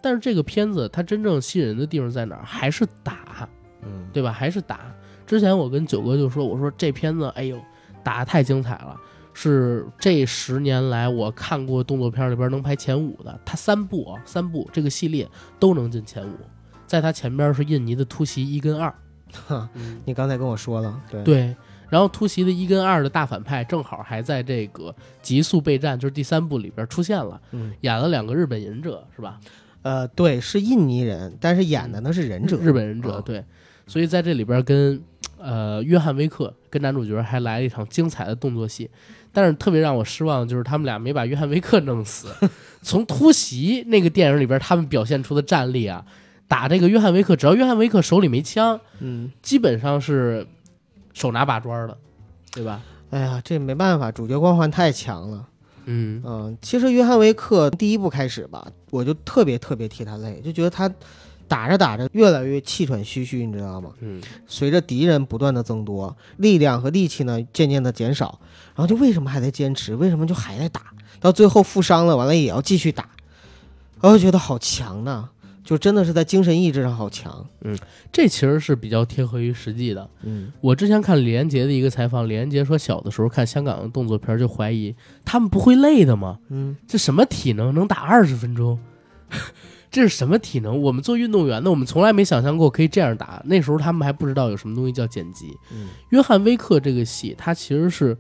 [0.02, 2.42] 但是这个片子它真正吸引人的地方在哪儿？
[2.44, 3.48] 还是打，
[3.82, 4.32] 嗯，对吧？
[4.32, 4.92] 还是打。
[5.24, 7.56] 之前我跟九哥就说，我说这片子，哎呦，
[8.02, 9.00] 打得太精彩了，
[9.34, 13.38] 是这十年来我看过动作片里边能排前五的。
[13.44, 16.36] 它三部啊，三部这个系列都能进前五，
[16.86, 18.94] 在它前边是印尼的突袭一跟二，
[19.46, 19.68] 哈，
[20.04, 21.56] 你刚才跟我说了，对，对。
[21.88, 29.38] 然后突袭的一跟二的大反派正好还在这个极速备战，就是第三部里边出现了，嗯，演了两个日本忍者，是吧？
[29.82, 33.44] 呃，对，是印尼人，但是演的呢是忍者，日本忍者，啊对，
[33.86, 35.02] 所以在这里边跟
[35.42, 38.88] 呃约翰威克跟男主角还来了一场精彩的动作戏，
[39.32, 42.28] 但是特别让我失望的就是他们俩没把约翰威克弄死。
[42.82, 46.04] 从突袭那个电影里边，他们表现出的战力啊，
[46.48, 50.46] 打这个约翰威克，只要约翰威克手里没枪，嗯，基本上是
[51.12, 51.96] 手拿把抓的，
[52.52, 52.82] 对吧？
[53.10, 55.48] 哎呀，这没办法，主角光环太强了。
[55.84, 60.88] 嗯嗯，其实约翰维克第一部开始吧，我就特别特别替他累，就觉得他
[61.52, 63.90] 打着打着越来越气喘吁吁，你知道吗？
[64.00, 68.40] 嗯，随着敌人不断的增多，力量和力气呢渐渐的减少，
[68.74, 69.94] 然后就为什么还在坚持？
[69.94, 70.80] 为什么就还在打？
[71.20, 73.06] 到最后负伤了，完了也要继续打，
[74.00, 75.28] 我就觉得好强呐，
[75.62, 77.46] 就真的是在精神意志上好强。
[77.60, 77.78] 嗯
[78.10, 80.08] 这其实是比较贴合于实际的。
[80.22, 86.38] 嗯我之前看李连杰的一个采访，李连杰说小的时候看香港的动作片就怀疑他们不会累的吗？
[86.48, 88.78] 嗯，这什么体能能打二十分钟？
[89.92, 90.80] 这是什么体能？
[90.80, 93.42] 我们做运动员的，我们从来没想象过可以这样打。
[93.44, 95.54] 那时候他们还不知道有什么东西叫剪辑。
[95.70, 98.16] 嗯约翰威克这个戏，它其实是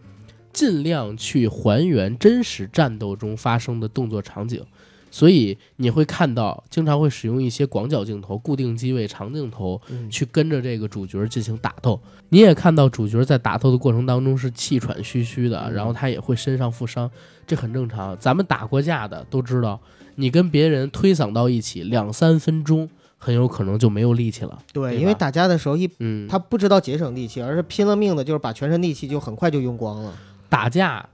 [0.52, 4.62] 尽量去还原真实战斗中发生的动作场景，
[5.10, 11.98] 所以你会看到经常会使用一些广角镜头、固定机位、长镜头嗯去跟着这个主角进行打斗。
[12.28, 17.10] 你也看到主角在打斗的过程当中是气喘吁吁的，嗯然后他也会身上负伤，
[17.46, 18.14] 这很正常。
[18.18, 19.80] 咱们打过架的都知道，
[20.16, 24.58] 你跟别人推搡到一起两三分钟，很有可能就没有力气了。
[24.72, 30.12] 对，对因为打架的时候一嗯，他不知道节省力气，而是拼了命的，就是把全身力气就很快就用光了。
[30.48, 31.08] 打架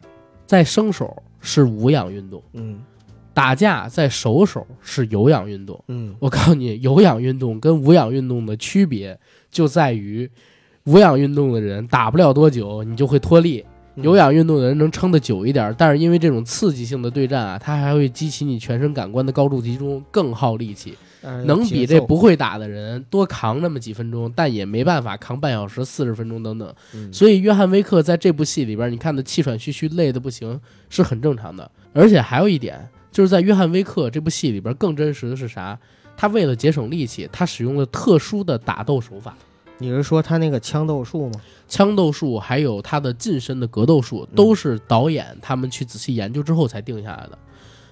[0.47, 2.81] 在生手是无氧运动，嗯
[3.35, 5.81] 打架在熟手是有氧运动。
[5.87, 9.17] 嗯我告诉你，有氧运动跟无氧运动的区别
[9.49, 10.29] 就在于，
[10.85, 13.67] 无氧运动的人打不了多久，你就会脱力；嗯
[14.03, 20.95] 有氧运动的人能撑得久一点，但是因为这种刺激性的对战啊，它还会激起你全身感官的高度集中，更耗力气。
[21.21, 26.73] 呃能比这不会打的人多扛那么几分钟，但也没办法扛半小时、四十分钟等等。
[26.95, 31.69] 嗯所以约翰威克在这部戏里边，你看的气喘吁吁、累得不行，是很正常的。
[31.93, 35.77] 而且还有一点，就是在约翰威克这部戏里边更真实的是啥？
[36.17, 39.37] 他为了节省力气，他使用了特殊的打斗手法，
[39.79, 41.41] 你是说他那个枪斗术吗？
[41.69, 47.38] 枪斗术还有他的近身的格斗术，都是导演他们去仔细研究之后才定下来的。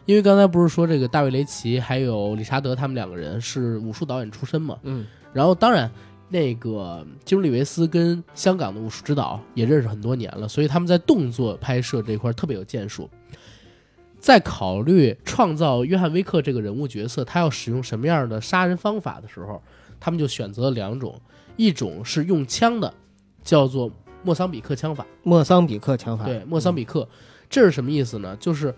[0.05, 4.79] 因为刚才不是说这个大卫雷奇还有理查德他们两个人是武术导演出身嘛？
[4.83, 5.91] 嗯然后当然，
[6.29, 13.09] 那个基努里维斯跟香港的武术指导也认识很多年了，所以他们在动作拍摄这块儿特别有建树。
[14.19, 19.63] 在考虑创造约翰威克这个人物角色，他要使用什么样的杀人方法的时候，
[20.01, 21.21] 他们就选择了两种，
[21.57, 22.93] 一种是用枪的，
[23.43, 23.91] 叫做
[24.23, 25.07] 莫桑比克枪法。
[25.23, 26.25] 莫桑比克枪法。
[26.25, 27.09] 对，莫桑比克，
[27.49, 28.37] 这是什么意思呢？
[28.41, 28.75] 就是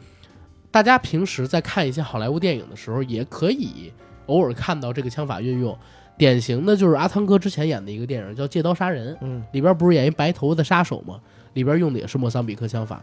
[0.70, 3.92] 大家平时在看一些好莱坞电影的时候，也可以
[4.26, 5.76] 偶尔看到这个枪法运用。
[6.16, 11.20] 典型的就是阿汤哥之前演的一个电影叫《借刀杀人》，嗯里边不是演一白头发的杀手吗？
[11.52, 13.02] 里边用的也是莫桑比克枪法。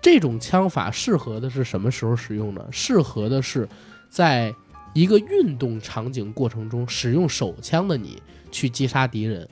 [0.00, 2.64] 这种枪法适合的是什么时候使用呢？
[2.70, 3.68] 适合的是
[4.08, 4.54] 在
[4.92, 8.22] 一个运动场景过程中使用手枪的你
[8.54, 9.48] 去击杀敌人。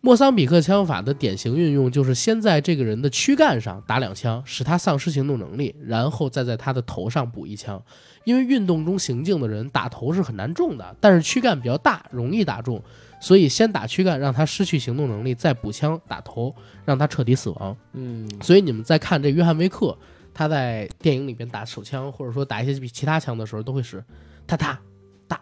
[0.00, 7.82] 莫桑比克枪法的典型运用就是先在这个人的躯干上打两枪，使他丧失行动能力，然后再在他的头上补一枪。
[8.24, 12.82] 因为运动中行进的人打头是很难中的，但是躯干比较大，容易打中，
[13.18, 16.54] 所以先打躯干，让他失去行动能力，再补枪打头，
[16.84, 17.74] 让他彻底死亡。
[17.94, 19.96] 嗯，所以你们在看这约翰威克
[20.34, 24.04] 他在电影里边打手枪，或者说打一些其他枪的时候，都会使
[24.46, 24.78] 哒哒
[25.26, 25.40] 哒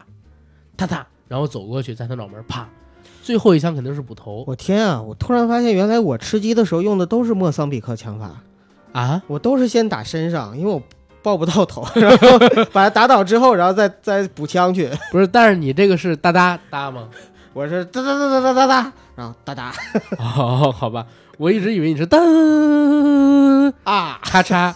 [0.76, 2.68] 哒哒，然后走过去，在他脑门啪，
[3.22, 5.00] 最后一枪肯定是补头我天啊！
[5.00, 8.42] 我突然发现，原来我吃鸡的时候用的都是莫桑比克枪法，
[8.92, 9.22] 啊。
[9.28, 10.82] 我都是先打身上，因为我
[11.22, 12.38] 抱不到头， 然后
[12.70, 14.90] 把他打倒之后，然后再再补枪去。
[15.10, 17.08] 不是，但是你这个是哒哒哒吗？
[17.54, 19.72] 我是哒哒哒哒哒哒哒，然后哒哒
[20.18, 21.06] 哦，好吧，
[21.38, 24.74] 我一直以为你是噔啊，咔嚓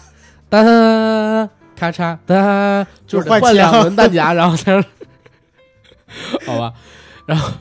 [0.49, 4.83] 噔咔嚓噔，就是换换两轮弹夹，然后才
[6.45, 6.73] 好吧，
[7.25, 7.51] 然后。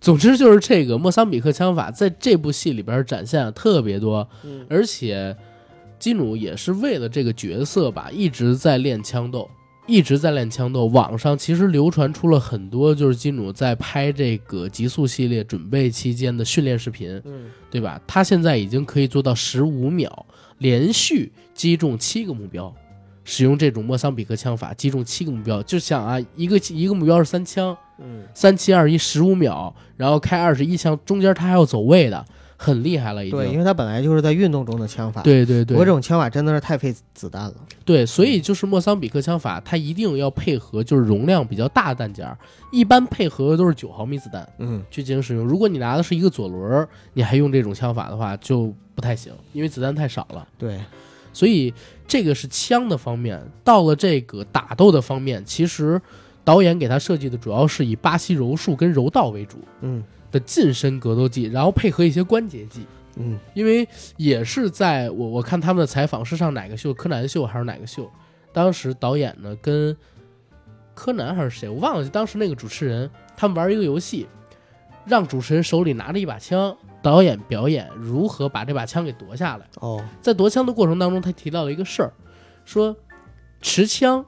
[0.00, 5.36] 总之就是这个莫桑比克枪法在这部戏里边展现的特别多，嗯而且
[5.98, 9.50] 基努也是为了这个角色吧，一直在练枪斗，
[9.88, 10.86] 一直在练枪斗。
[10.86, 18.00] 网上其实流传出了很多，就是基努在拍这个极速系列准备期间的训练视频，嗯，对吧？
[18.06, 20.24] 他现在已经可以做到十五秒
[20.58, 22.72] 连续击中七个目标，
[23.30, 25.62] 使用这种莫桑比克枪法击中七个目标。
[25.64, 32.24] 就想啊，一个一个目标是三枪，嗯，三七二一十五秒，然后开二十一枪，中间他还要走位的，
[32.56, 33.38] 很厉害了已经。
[33.38, 37.54] 对，因为他本来就是在运动中的枪法，，对对对，我这种枪法真的是太费子弹了。
[37.84, 42.36] 对，所以就是莫桑比克枪法，它一定要配合就是容量比较大的弹夹，
[42.72, 45.44] 一般配合的都是九毫米子弹嗯，去进行使用。
[45.44, 50.46] 如果你拿的是一个左轮儿，你还用这种枪法的话，就不太行，因为子弹太少了。
[50.56, 50.80] 对，
[51.32, 51.72] 所以
[52.08, 56.00] 这个是枪的方面，到了这个打斗的方面，其实
[56.42, 62.86] 导演给他设计的主要是以巴西柔术跟柔道为主嗯的近身格斗技，然后配合一些关节技。
[63.20, 68.10] 嗯因为也是在我我看他们的采访是上哪个秀，柯南秀还是哪个秀？
[68.52, 69.94] 当时导演呢跟
[70.94, 72.08] 柯南还是谁，我忘了。
[72.08, 74.26] 当时那个主持人他们玩一个游戏，
[75.04, 79.66] 让主持人手里拿着一把枪，导演表演如何把这把枪给夺下来。
[79.80, 82.12] 哦，在夺枪的过程当中，他提到了一个事儿，
[82.64, 82.96] 说
[83.60, 84.24] 持枪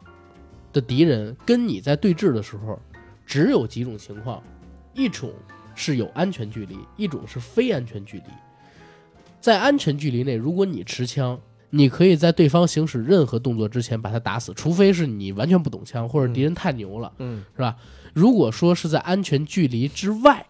[0.72, 2.78] 的敌人跟你在对峙的时候，
[3.26, 4.42] 只有几种情况，
[4.94, 5.32] 一种
[5.74, 8.24] 是有安全距离，一种是非安全距离。
[9.40, 17.76] 在安全距离内，如果你持枪，你可以在对方行使任何动作之前把他打死，除非是你完全不懂枪或者敌人太牛了，嗯是吧？
[18.12, 20.44] 如果说是在安全距离之外，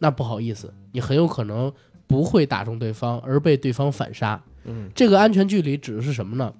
[0.00, 1.72] 那不好意思，你很有可能
[2.08, 4.42] 不会打中对方，而被对方反杀。
[4.64, 6.52] 嗯这个安全距离指的是什么呢？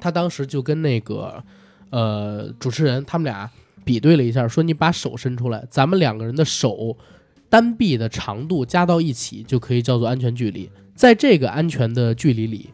[0.00, 1.42] 他当时就跟那个
[1.90, 3.50] 呃主持人他们俩
[3.84, 6.96] 比对了一下，说你把手伸出来，咱们两个人的手
[7.48, 10.70] 单臂的长度加到一起就可以叫做安全距离。
[10.94, 12.70] 在这个安全的距离里，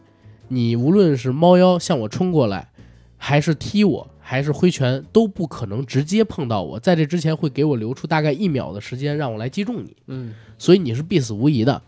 [0.49, 2.69] 你无论是猫腰向我冲过来，
[3.17, 6.79] 还是踢我，还是挥拳，都不可能直接碰到我。
[6.79, 9.95] 在这之前会给我留出大概一秒的时间让我来击中你。
[10.07, 11.79] 嗯所以你是必死无疑的。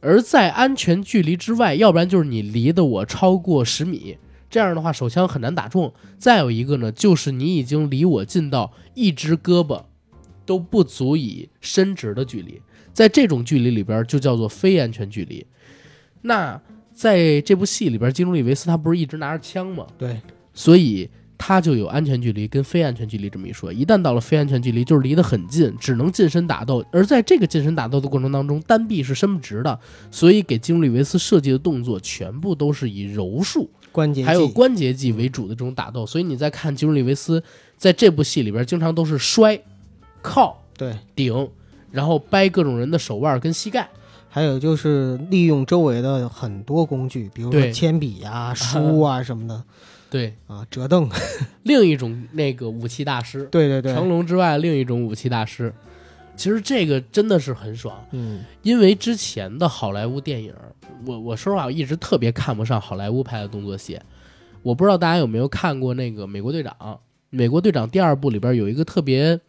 [0.00, 4.16] 而在安全距离之外，要不然就是你离的我超过十米，
[4.48, 5.92] 这样的话手枪很难打中。
[6.16, 9.82] 再有一个呢，就是你已经离我近到一只胳膊
[10.46, 15.44] 都不足以伸直的距离，在这种距离里边就叫做非安全距离。
[16.22, 16.60] 那
[16.92, 19.86] 在这部戏里边，基努里维斯他不是一直拿着枪吗？
[19.98, 20.20] 对，
[20.52, 21.10] 所以
[21.46, 23.70] 它就有安全距离跟非安全距离这么一说。
[23.70, 26.82] 一旦到了非安全距离，就是离得很近，只能近身打斗。
[26.90, 29.78] 而在这个近身打斗的过程当中，单臂是伸不直的，
[30.10, 36.06] 所以给基努里维斯设计的动作全部都是以柔术关节还有关节技为主的这种打斗。
[36.06, 37.44] 所以你在看基努里维斯
[37.76, 39.60] 在这部戏里边，经常都是摔、
[40.22, 41.46] 靠、对，顶，
[41.90, 43.86] 然后掰各种人的手腕跟膝盖。
[44.30, 49.62] 还有就是利用周围的很多工具，比如说对铅笔呀、 书啊什么的
[50.14, 51.10] 对，啊，折凳，
[51.64, 55.74] 另一种那个武器大师，对对对，成龙之外另一种武器大师。
[56.36, 60.54] 其实这个真的是很爽，嗯因为之前的好莱坞电影，
[61.04, 63.98] 我我说实话，我一直特别看不上好莱坞拍的动作戏。
[64.62, 66.72] 我不知道大家有没有看过那个《美国队长》？
[67.30, 69.40] 《美国队长》第二部里边有一个特别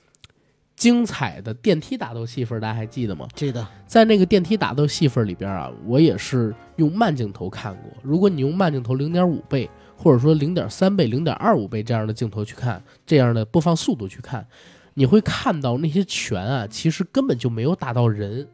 [0.76, 3.28] 精彩的电梯打斗戏份，大家还记得吗？
[3.36, 7.84] 记得，在那个电梯打斗戏份里边啊，我也是用慢镜头看过。
[8.02, 14.46] 如果你用慢镜头零点五倍，或者说零点三倍、零点二五倍这样的镜头去看，这样的播放速度去看，
[14.94, 18.48] 你会看到那些拳啊，其实根本就没有打到人，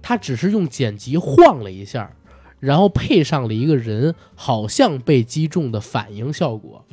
[0.00, 2.12] 他只是用剪辑晃了一下，
[2.58, 6.84] 然后配上了一个人好像被击中的反应效果。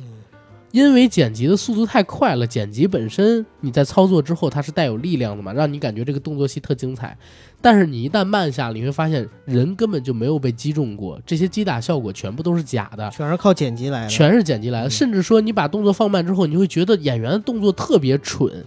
[0.70, 7.16] 嗯因为剪辑的速度太快了，剪辑本身你在操作之后它是带有力量的嘛，让你感觉这个动作戏特精彩。
[7.60, 14.08] 但是你一旦慢下，你会发现人根本就没有被击中过，这些击打效果全部都是假的，全是靠剪辑来的。
[14.08, 14.88] 全是剪辑来的。
[14.88, 18.64] 嗯甚至说你把动作放慢之后，你会觉得演员的动作特别蠢，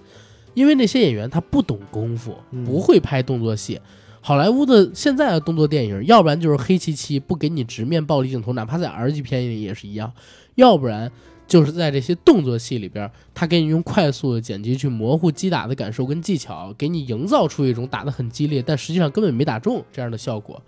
[0.55, 3.79] 因为那些演员他不懂功夫，嗯不会拍动作戏。
[4.19, 10.09] 好莱坞的现在的动作电影，要不然就是黑漆漆不给你直面暴力镜头，哪怕在 R 级片里也是一样；
[10.55, 11.11] 要不然
[11.51, 20.63] 就是在这些动作戏里边，他给你用快速的剪辑去模糊击打的感受跟技巧，给你营造出一种打得很激烈，但实际上根本没打中这样的效果。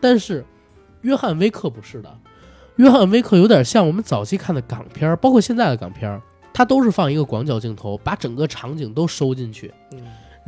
[0.00, 0.44] 但是
[1.02, 2.18] 约翰威克不是的，
[2.74, 6.20] 约翰威克有点像我们早期看的港片，包括现在的港片儿，
[6.52, 9.72] 它都是放一个广角镜头，把整个场景都收进去。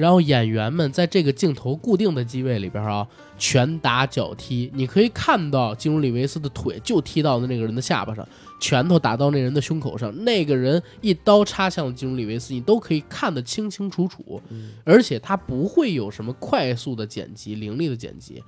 [0.03, 3.07] 然后演员们在这个镜头固定的机位里边啊，
[3.39, 8.27] 拳打脚踢，你可以看到基努里维斯的腿就踢到了那个人的下巴上，
[8.61, 14.73] 拳头打到那人的胸口上，那个人一刀插向了基努里维斯，你都可以看得清清楚楚，嗯。
[14.85, 18.43] 而且他不会有什么快速的剪辑、凌厉的剪辑，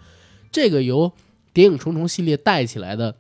[0.51, 1.09] 这个由
[1.53, 3.15] 《谍影重重》系列带起来的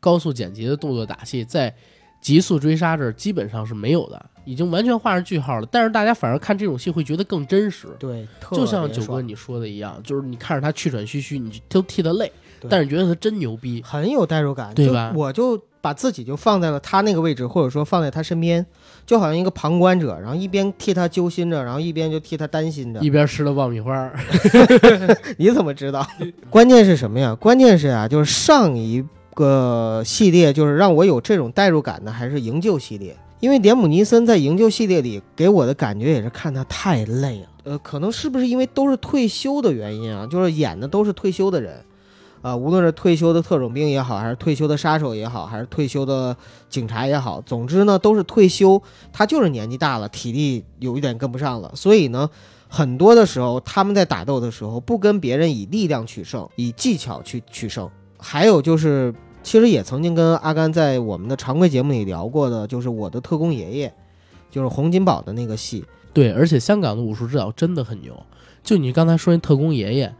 [0.00, 1.70] 高速剪辑的动作打戏，在
[2.20, 5.66] 《极速追杀》这儿基本上是没有的，已经完全画上句号了。
[5.70, 12.30] 但是大家反而看这种戏会觉得更真实，对，就像九哥你说的一样，就是你看着他气喘吁吁，你都替他累，
[12.68, 13.82] 但是觉得他真牛逼。
[13.84, 18.64] 很有代入感，对吧我就把自己就放在了他那个位置，或者说放在他身边，
[19.04, 23.00] 就好像一个旁观者，然后一边替他揪心着，然后一边就替他担心着。
[23.00, 24.12] 一边吃了爆米花，
[25.38, 26.06] 你怎么知道？
[26.50, 27.34] 关键是什么呀？
[27.34, 33.16] 关键是啊，就是上一个系列，就是让我有这种代入感的，还是营救系列。
[33.42, 37.48] 因为连姆尼森在营救系列里给我的感觉也是看他太累了。
[37.64, 40.24] 呃，可能是不是因为都是退休的原因啊？
[40.24, 41.84] 就是演的都是退休的人，
[42.40, 46.36] 啊、无论是退休的特种兵也好，还是退休的杀手也好，还是退休的
[46.68, 48.80] 警察也好，总之呢都是退休。
[49.12, 52.30] 他就是年纪大了，体力有一点跟不上了，所以呢，
[52.68, 57.90] 很多的时候他们在打斗的时候不跟别人以力量取胜，以技巧去取胜。
[58.18, 59.12] 还有就是，
[59.42, 63.92] 其实也曾经跟阿甘在我们的常规节目里聊过的，就是我的特工爷爷，
[64.50, 65.84] 就是洪金宝的那个戏。
[66.12, 68.14] 对，而且香港的武术指导真的很牛。
[68.62, 70.14] 就你刚才说那特工爷爷，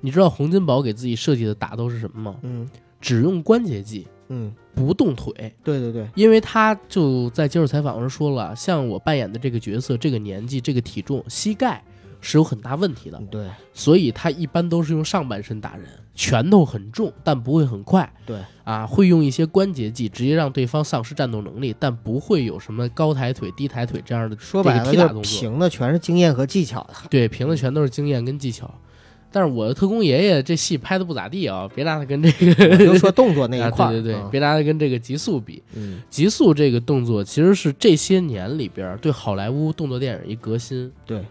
[0.00, 2.36] 你知道洪金宝给自己设计的打斗是什么吗？
[2.42, 2.68] 嗯
[3.00, 5.32] 只用关节技，嗯，不动腿。
[5.62, 11.82] 对对对，因为他就在接受采访时说了，像我扮演的这个角色，这个年纪、这个体重，膝盖
[12.20, 15.86] 是有很大问题的，嗯对所以他一般都是用上半身打人，
[16.18, 18.12] 拳头很重，但不会很快。
[18.26, 25.40] 对啊，会用一些关节技，直接让对方丧失战斗能力，但不会有什么高抬腿、低抬腿这样的说白踢打动作。
[25.40, 26.94] 凭的全是经验和技巧的。
[27.08, 28.68] 对，凭的全都是经验跟技巧。
[29.30, 35.62] 但是我的特工爷爷这戏拍的不咋地啊，别拿他跟这个我就说动作那一 啊，块儿，对对对，嗯别拿他跟这个极速比。
[35.74, 41.22] 嗯，极速这个动作其实是这些年里边对好莱坞动作电影一革新，对，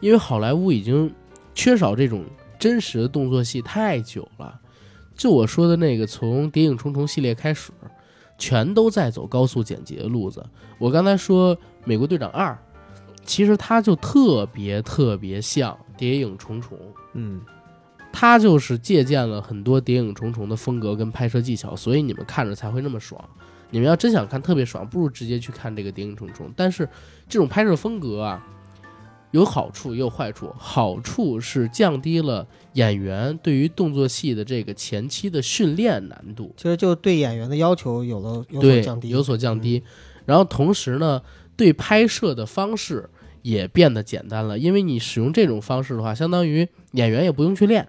[0.00, 1.10] 因为好莱坞已经
[1.54, 2.24] 缺少这种
[2.58, 4.60] 真实的动作戏太久了。
[5.14, 7.72] 就我说的那个，从《谍影重重》系列开始，
[8.36, 10.44] 全都在走高速剪辑的路子。
[10.78, 12.52] 我刚才说《美国队长二》，
[13.24, 16.76] 其实它就特别特别像《谍影重重》。
[17.14, 17.40] 嗯，
[18.12, 23.22] 它就是借鉴了很多《谍影重重》的风格跟拍摄技巧，所以你们看着才会那么爽。
[23.70, 26.46] 你们要真想看特别爽，不如直接去看这个《谍影重重》。
[26.54, 26.86] 但是
[27.28, 28.46] 这种拍摄风格啊，
[29.36, 30.52] 有好处也有坏处。
[30.58, 39.82] 好处是降低了演员对于动作戏的这个前期的训练难度，其实就对演员的要求有了有所，降低，嗯有所降低。
[40.24, 41.22] 然后同时呢，
[41.56, 43.08] 对拍摄的方式
[43.42, 47.86] 也变得简单了，因为你使用这种方式的话，相当于演员也不用去练，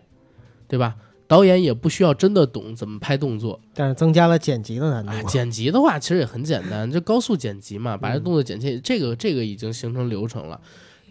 [0.68, 0.96] 对吧？
[1.28, 5.28] 导演也不需要真的懂怎么拍动作，但是增加了剪辑的难度。
[5.28, 10.62] 剪辑的话其实也很简单，就高速剪辑嘛，把这嗯动作剪切，这个这个已经形成流程了。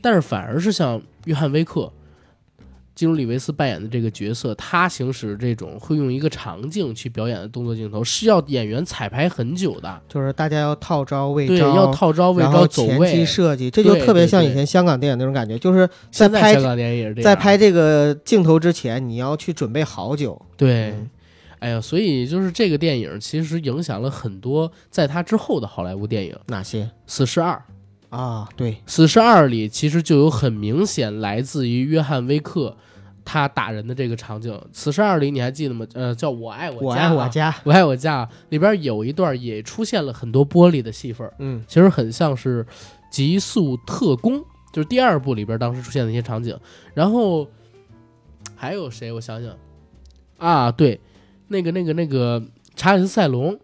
[0.01, 1.93] 但是反而是像约翰威克、
[2.95, 10.01] 基努里维斯扮演的这个角色，他行使这种会用一个长镜去表演的动作镜头，是要演员彩排很久的。
[10.09, 13.25] 就是大家要套招、位对，要套招、位然招、走后前期位。
[13.25, 17.25] 设计，这就特别像以前香港电影那种感觉，就是在拍香港电影也是这样。
[17.25, 20.41] 在拍这个镜头之前，你要去准备好久。
[20.57, 21.11] 对，嗯
[21.59, 27.55] 哎呀，所以就是这个电影其实影响了很多在他之后的好莱坞电影，《哪些死侍二》。
[28.11, 28.49] 啊？
[28.57, 32.77] 对，《死侍二》里其实就有很明显来自于约翰威克
[33.25, 34.53] 他打人的这个场景。
[34.73, 35.87] 《死侍二》里你还记得吗？
[35.95, 37.55] 呃，叫我爱我我家、爱我家。
[37.65, 42.65] 我爱我家里边有一段也出现了很多玻璃的戏份儿，嗯其实很像是
[43.11, 44.39] 《极速特工》，
[44.73, 46.59] 就是第二部里边当时出现的一些场景。
[46.95, 47.49] 然后
[48.55, 49.11] 还有谁？
[49.13, 49.53] 我想想
[50.39, 51.01] 啊，对，
[51.49, 52.43] 那个那个那个
[52.75, 53.59] 查理斯·塞隆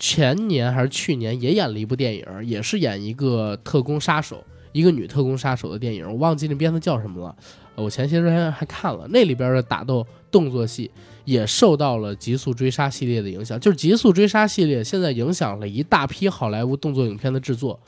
[0.00, 4.42] 前年还是去年也演了一部电影，也是演一个特工杀手，
[4.72, 7.36] 一个女特工杀手的电影，我忘记那片子叫什么了。
[7.76, 10.90] 我前些时间还看了，那里边的打斗动作戏
[11.24, 17.78] 也受到了《极速追杀》系列的影响，就是《极速追杀》系列现在影响了一大批好莱坞动作影片的制作，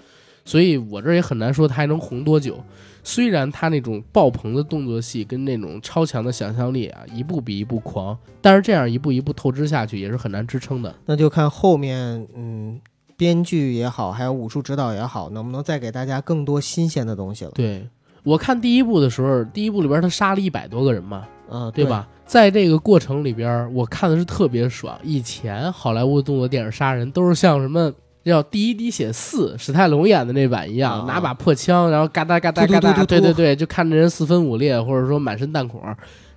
[0.44, 2.62] 所以我这也很难说它还能红多久。
[3.02, 10.94] 虽然他那种爆棚的动作戏跟那种超强的想象力啊，一部比一部狂，但是这样一步一步透支下去也是很难支撑的。
[11.06, 12.80] 那就看后面，嗯，
[13.16, 17.50] 编剧也好，还有武术指导也好，能不能再给大家更多新鲜的东西了。
[17.54, 17.88] 对
[18.22, 22.08] 我看第一部的时候，第一部里边他杀了一百多个人嘛，嗯，对吧？
[22.24, 24.96] 在这个过程里边，我看的是特别爽。
[25.02, 27.92] 以前好莱坞动作电影杀人都是像什么
[28.24, 35.82] 叫《第一滴血四》史泰龙演的那版一样，啊拿把破枪，然后嘎哒嘎哒嘎哒，对对对，就看着人四分五裂，或者说满身弹孔。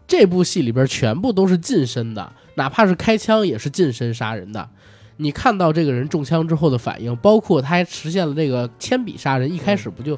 [0.07, 4.69] 这部戏里边全部都是近身的，哪怕是开枪也是近身杀人的。
[5.17, 10.17] 你看到这个人中枪之后的反应，包括他还实现了这个铅笔杀人，一开始不就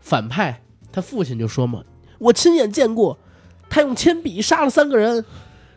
[0.00, 1.82] 反派他父亲就说嘛，
[2.18, 3.18] 我亲眼见过，
[3.68, 5.24] 他用铅笔杀了三个人，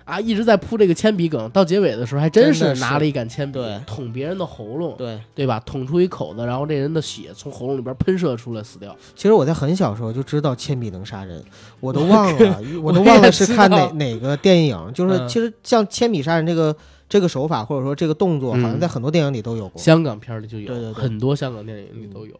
[0.07, 5.61] 啊，一直在铺这个铅笔梗，到结尾的时候还真是是拿了一杆铅笔对捅别人的喉咙，对，对吧？
[5.65, 8.95] 捅出一口子，然后这人的血从喉咙里边喷射出来，死掉。
[9.15, 11.43] 其实我在很小时候就知道铅笔能杀人，
[11.81, 14.77] 我都忘了，我都忘了是看哪哪个电影。
[14.93, 16.73] 就是嗯其实像铅笔杀人这个
[17.09, 19.81] 这个手法，或者说这个动作，嗯好像在很多电影里都有过。
[19.81, 22.33] 香港片儿里就有，对对对很多香港电影里都有。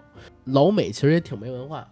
[0.45, 1.85] 老美其实也挺没文化，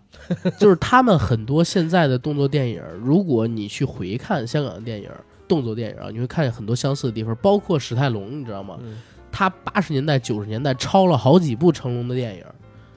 [0.57, 5.09] 就是他们很多现在的动作电影，如果你去回看香港的电影、
[5.47, 8.77] 动作电影啊，你会看见很多相似的地方，包括史泰龙，你知道吗？
[8.81, 8.97] 嗯
[9.37, 12.43] 他八十年代、九十年代抄了好几部成龙的电影，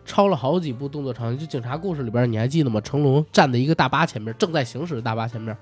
[0.07, 1.39] 抄了好几部动作场景。
[1.41, 2.81] 就《警察故事》里边，你还记得吗？
[2.81, 5.57] 成龙站在一个大巴前面，正在行驶的大巴前面，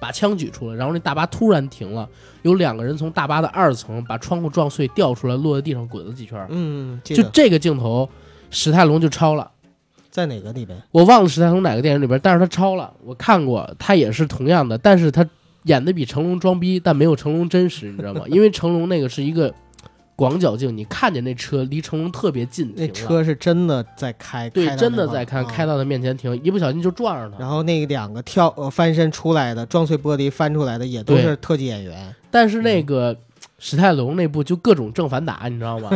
[0.00, 2.08] 把枪举出来，然后那大巴突然停了，
[2.40, 6.46] 有两个人从大巴的二层把窗户撞碎，掉出来，落在地上滚了几圈。
[6.48, 8.08] 嗯，就这个镜头，
[8.48, 9.50] 史泰龙就抄了。
[10.10, 10.80] 在哪个里边？
[10.92, 15.28] 我忘了史泰龙哪个电影里边，但是他抄了，我看过，他也是同样的，但是他
[15.64, 18.24] 演的比成龙装逼，但没有成龙真实，你知道吗？
[18.28, 19.52] 因为成龙那个是一个
[20.16, 27.38] 广角镜，你看见那车离成龙特别近，那车是真的在开，对真的在看，啊开到他面前停，一不小心就撞上他。
[27.38, 32.14] 然后那两个跳呃翻身出来的撞碎玻璃翻出来的也都是特技演员。
[32.30, 33.16] 但是那个
[33.58, 35.90] 史泰龙那部就各种正反打，你知道吗？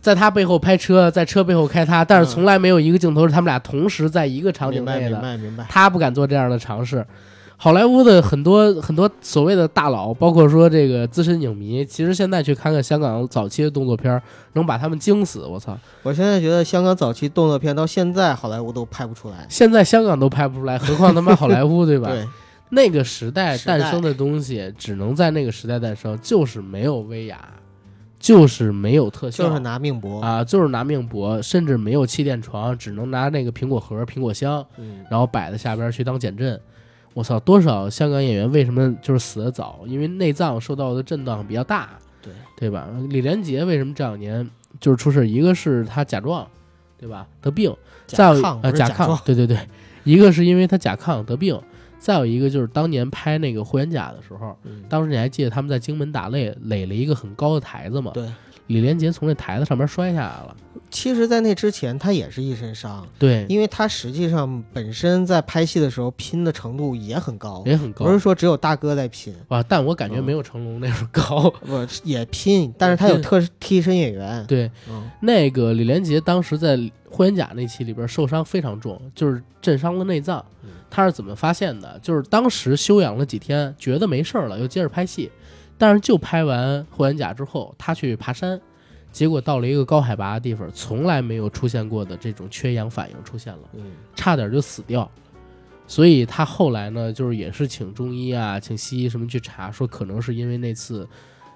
[0.00, 5.10] 在他背后拍车，在车背后开他，但是从来没有一个镜头是他们俩同时在一个场景明白内的。
[5.10, 5.66] 明白明白。
[5.68, 7.04] 他不敢做这样的尝试。
[7.60, 15.40] 好莱坞的很多很多所谓的大佬，包括说这个资深影迷，其实现在去看看香港早期的动作片儿，能把他们惊死。
[15.44, 15.76] 我操！
[16.04, 19.44] 我现在觉得香港早期动作片到现在好莱坞都拍不出来。
[19.48, 22.10] 现在香港都拍不出来，何况他妈好莱坞，对吧？
[22.14, 22.24] 对，
[22.70, 27.44] 那个时代时代诞生的东西，只能在那个时代诞生，就是没有威亚，
[28.20, 30.20] 就是没有特效，就是拿命搏。
[30.20, 36.60] 啊，就是拿命搏，甚至没有气垫床，只能拿那个苹果盒、苹果箱，嗯，然后摆在下边去当减震。
[37.18, 39.80] 我操，多少香港演员为什么就是死的早？
[39.88, 42.86] 因为内脏受到的震荡比较大，对对吧？
[43.10, 44.48] 李连杰为什么这两年
[44.78, 45.28] 就是出事？
[45.28, 46.46] 一个是他甲状，
[46.96, 47.26] 对吧？
[47.42, 47.74] 得病，
[48.06, 49.58] 再有甲亢呃甲亢对对对，
[50.04, 51.60] 一个是因为他甲亢得病，
[51.98, 58.12] 再有一个就是当年拍那个霍元甲的时候，嗯当时你还记得他们在荆门打擂垒了一个很高的台子吗？
[58.14, 58.24] 对，
[58.68, 60.56] 李连杰从那台子上面摔下来了。
[60.90, 71.50] 其实，在那之前他也是一身伤，对，因为他实际上本身在拍戏的时候拼的程度也很高，也很高不是说只有大哥在拼，哇，但我感觉嗯没有成龙那时候高。
[71.64, 74.44] 不也拼，但是他有特替身演员。
[74.46, 76.78] 对，嗯，那个李连杰当时在
[77.10, 80.70] 霍元甲那期里边受伤非常重，就是震伤了内脏嗯。
[80.90, 81.98] 他是怎么发现的？
[82.02, 85.30] 就是当时休养了几天，觉得没事儿了，又接着拍戏。
[85.76, 88.60] 但是就拍完霍元甲之后，他去爬山，
[89.18, 95.10] 结果到了一个高海拔的地方，从来没有出现过的这种缺氧反应出现了，嗯，差点就死掉。
[95.88, 101.04] 所以他后来呢，就是也是请中医啊，请西医什么去查，说可能是因为那次，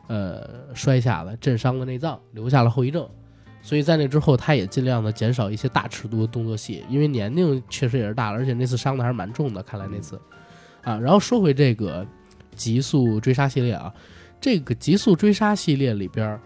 [0.08, 3.08] 呃，摔下了震伤了内脏，留下了后遗症。
[3.62, 9.62] 所以在那之后，他也尽量的减少一些大尺度的动作戏，因为年龄确实也是大了，而且那次伤的还是蛮重的。
[9.62, 10.20] 看来那次，
[10.82, 12.04] 啊，然后说回这个
[12.56, 13.94] 极速追杀系列啊，
[14.40, 16.40] 这个极速追杀系列里边儿，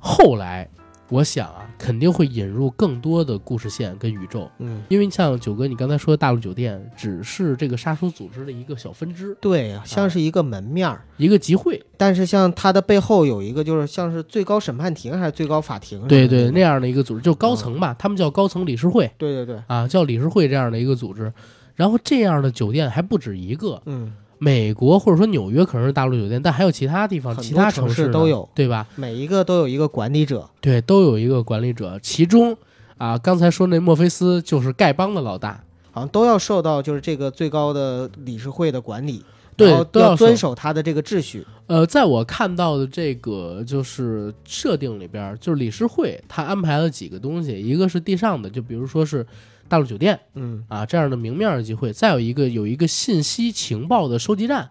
[0.00, 0.68] 后来
[1.08, 16.06] 我想啊，肯定会引入更多的故事线跟宇宙，嗯，因为像九哥你刚才说的大陆酒店，只是这个杀手组织的一个小分支，对呀，像是一个门面儿，一个集会，但是像它的背后有一个，就是像是最高审判庭还是最高法庭？
[16.06, 19.10] 对对，那样，样的一个组织，就高层吧，他们叫高层理事会。
[19.18, 21.32] 对对对，啊，叫理事会这样的一个组织。
[21.74, 24.12] 然后这样的酒店还不止一个，嗯
[24.42, 28.86] 美国或者说纽约可能是大陆酒店，但还有其他地方、其他城城市都有对吧？
[28.96, 32.56] 每一个都有一个管理者，对，都有一个管理者，其中
[32.96, 35.62] 啊，刚才说那墨菲斯就是丐帮的老大，
[35.92, 39.22] 好像都要受到就是这个最高的理事会的管理，
[39.56, 41.46] 对都要遵守他的这个秩序。
[41.66, 49.24] 呃，在我看到的这个就是设定里边儿，就是理事会他安排了几个东西，一个是地上的，就比如说是
[49.70, 54.68] 大陆酒店嗯，啊这样的明面儿的机会，再有一个有一个信息情报的收集站，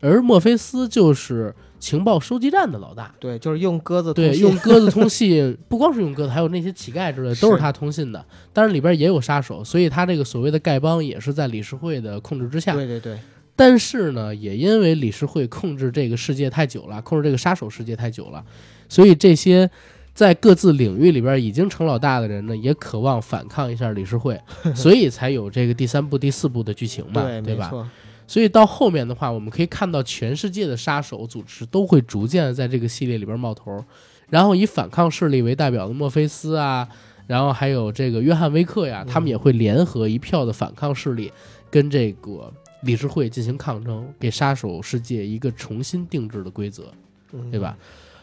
[0.00, 3.14] 而墨菲斯就是情报收集站的老大。
[3.20, 8.22] 对，就是用鸽子对，用鸽子通 信，不光是用鸽子，还有那些乞丐之类的，都是是他通信的。
[8.52, 12.74] 当然里边也有杀手，所以他这个所谓的丐帮也是在理事会的控制之下。
[12.74, 13.18] 对对对，
[13.54, 18.44] 但是呢，也因为理事会控制这个世界太久了，控制这个杀手世界太久了，
[18.88, 19.70] 所以这些
[20.14, 24.38] 在各自领域里边已经成老大的人呢，也渴望反抗一下理事会，
[24.74, 27.72] 所以才有这个第三部、第四部的剧情嘛，对，对吧？
[28.26, 33.84] 所以到后面的话，我们可以看到全世界的杀手组织都会逐渐的在这个系列里边冒头，
[34.28, 36.88] 然后以反抗势力为代表的墨菲斯啊，
[37.26, 41.32] 然后还有这个约翰威克呀，嗯他们也会联合一票的反抗势力，
[41.70, 42.52] 跟这个
[42.82, 46.84] 理事会进行抗争，给杀手世界一个重新定制的规则，
[47.32, 47.76] 嗯对吧？？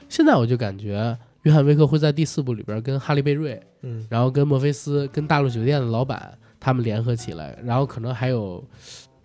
[0.07, 1.17] 现在我就感觉
[1.47, 8.61] 约翰威克会在第四部里边跟哈利贝瑞，嗯，然后跟墨菲斯、跟大陆酒店的老板他们联合起来，然后可能还有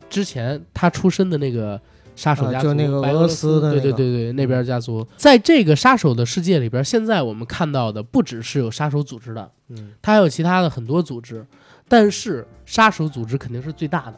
[0.09, 1.81] 之前他出身的那个
[2.15, 9.91] 杀手啊家族，就那个俄罗白俄罗斯的那个对对对，那边家族，在这个杀手的世界里边，现在我们看到的不只是有杀手组织的，嗯。
[10.01, 11.45] 它还有其他的很多组织，
[11.89, 14.15] 但是杀手组织肯定是最大的。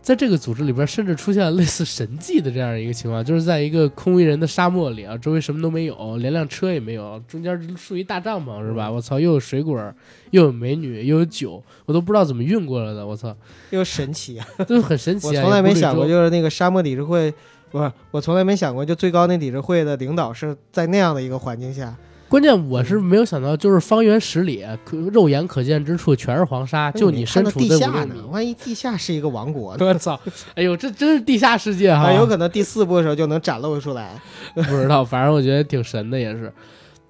[0.00, 8.88] 嗯，在这个组织里边，甚至出现了类似神迹的这样一个情况，就是在一个空无一人的沙漠里啊，周围什么都没有，连辆车也没有，中间竖一大帐篷是吧？
[8.88, 9.78] 嗯我操，又有水果，
[10.30, 13.36] 又有美女，又有酒，我都不知道怎么运过来的，我操，
[13.70, 14.46] 又神奇啊！
[14.66, 15.30] 都很神奇啊！
[15.30, 17.32] 我从来没想过，就就是那个沙漠理事会，
[17.70, 21.94] 不是，我从来没想过，就最高那理事会的领导是在那样的一个环境下，
[22.30, 29.84] 关键我是没有想到，就是方圆十里，可肉眼可见之处全是黄沙，就你身处地下呢，，万一地下是一个王国呢？
[29.84, 30.18] 我操！
[30.54, 32.04] 哎呦，这真是地下世界哈！
[32.04, 34.16] 啊，有可能第四部的时候就能展露出来。
[34.54, 36.52] 不知道，反正我觉得挺神的，也是。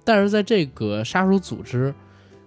[0.03, 1.93] 但是在这个杀手组织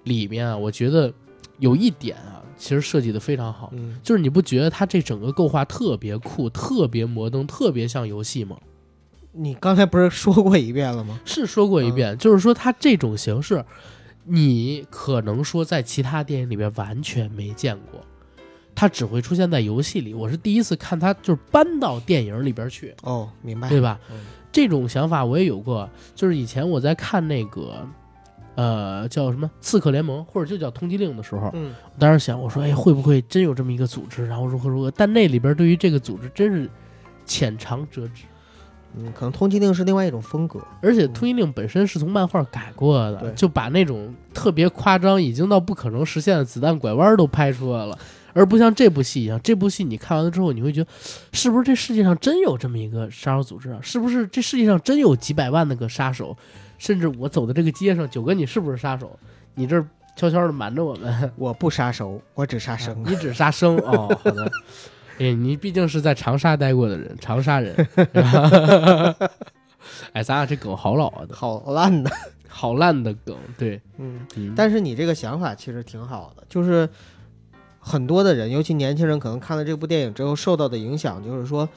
[0.02, 1.12] 里面啊，我觉得
[1.60, 8.56] 有一点啊，其实设计的非常好，嗯，就是你不觉得它这整个构画特别酷、特别摩登、特别像游戏吗？
[9.36, 11.20] 你刚才不是说过一遍了吗？
[11.24, 13.64] 是说过一遍，就是说他这种形式，
[14.24, 18.00] 你可能说在其他电影里边完全没见过，
[18.74, 20.14] 它只会出现在游戏里。
[20.14, 23.68] 我是第一次看它就是搬到电影里边去，哦，明白。
[23.68, 23.98] 对吧？
[24.10, 24.16] 嗯
[24.54, 27.84] 这种想法我也有过，就是以前我在看那个，
[28.54, 34.92] 呃，叫什么《刺客联盟》或者就叫《通缉令》的时候，嗯，我当时想，我说，哎，会不会真有这么一个组织，然后如何如何？
[34.92, 36.70] 但那里边对于这个组织真是
[37.26, 38.22] 浅尝辄止，
[38.96, 40.60] 嗯，可能通缉令是另外一种风格。
[40.80, 47.98] 而且《通缉令》本身是从漫画改过的，对就把那种特别夸张、已经到不可能实现的子弹拐弯都拍出来了。
[48.32, 50.90] 而不像这部戏一样，这部戏你看完了之后，你会觉得，
[51.32, 53.78] 是不是这世界上真有这么一个杀手组织啊？
[53.80, 56.36] 是不是这世界上真有几百万那个杀手？
[56.76, 59.16] 甚至我走的这个街上，九哥你是不是杀手？
[59.54, 59.86] 你这儿
[60.16, 63.00] 悄悄的瞒着我们， 我不杀熟，我只杀生。
[63.06, 64.08] 你只杀生哦。
[64.22, 64.50] 好的，
[65.18, 67.74] 哎，你毕竟是在长沙待过的人，长沙人。
[70.12, 72.10] 哎，咱俩这梗好老啊，好烂的。
[72.48, 73.36] 好烂的梗。
[73.58, 76.88] 对，嗯，嗯，但是你这个想法其实挺好的，就是
[77.80, 81.68] 很多的人，尤其年轻人，可能看了这部电影之后受到的影响，就是说，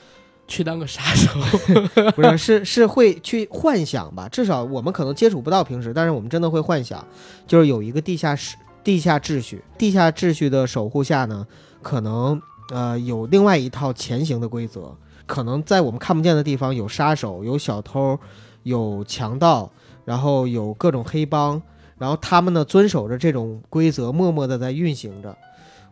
[0.48, 1.32] 去当个杀手。
[2.16, 7.04] 不是是是会去幻想吧，至少我们可能接触不到平时，但是我们真的会幻想，
[7.48, 11.46] 就是有一个地下室、地下秩序，地下秩序的守护下呢，
[11.82, 12.40] 可能
[12.70, 14.96] 呃有另外一套前行的规则，
[15.26, 18.20] 可能在我们看不见的地方有杀手、有小偷、
[18.64, 19.72] 有强盗，
[20.06, 21.62] 然后有各种黑帮，
[21.98, 25.38] 然后他们呢遵守着这种规则，默默的在运行着。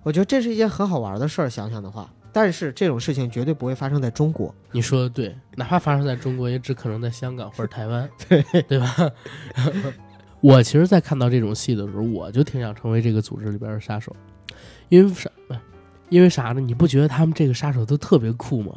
[0.03, 4.53] 我觉得这是一件很好玩的事儿，想想的话，但是这种事情绝对不会发生在中国。
[4.71, 8.95] 你说的对，哪怕发生在中国，也只可能在香港或者台湾，对 对吧？
[10.41, 14.15] 我其实，在看到这种戏的时候，我就挺想成为这个组织里边的杀手，
[14.89, 15.28] 因为啥？
[16.10, 16.62] 不因为啥呢？
[16.62, 18.74] 你不觉得他们这个杀手都特别酷吗？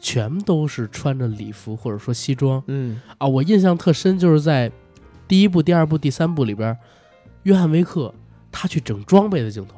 [0.00, 3.26] 全都是穿着礼服或者说西装嗯啊！
[3.26, 4.72] 我印象特深，就是在
[5.28, 6.74] 第一部、第二部、第三部里边，
[7.42, 8.14] 约翰威克
[8.50, 9.74] 他去整装备的镜头。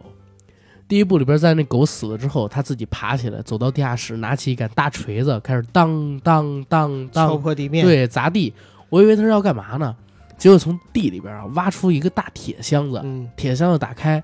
[0.86, 8.52] 第一部里边，在那狗死了之后，他自己爬起来，走到地下室，拿起一杆大锤子，开始当当当当敲当，破地面。，对，砸地。
[8.90, 9.96] 我以为他是要干嘛呢？
[10.38, 14.22] 结果从地里边啊挖出一个大铁箱子，嗯，铁箱子打开，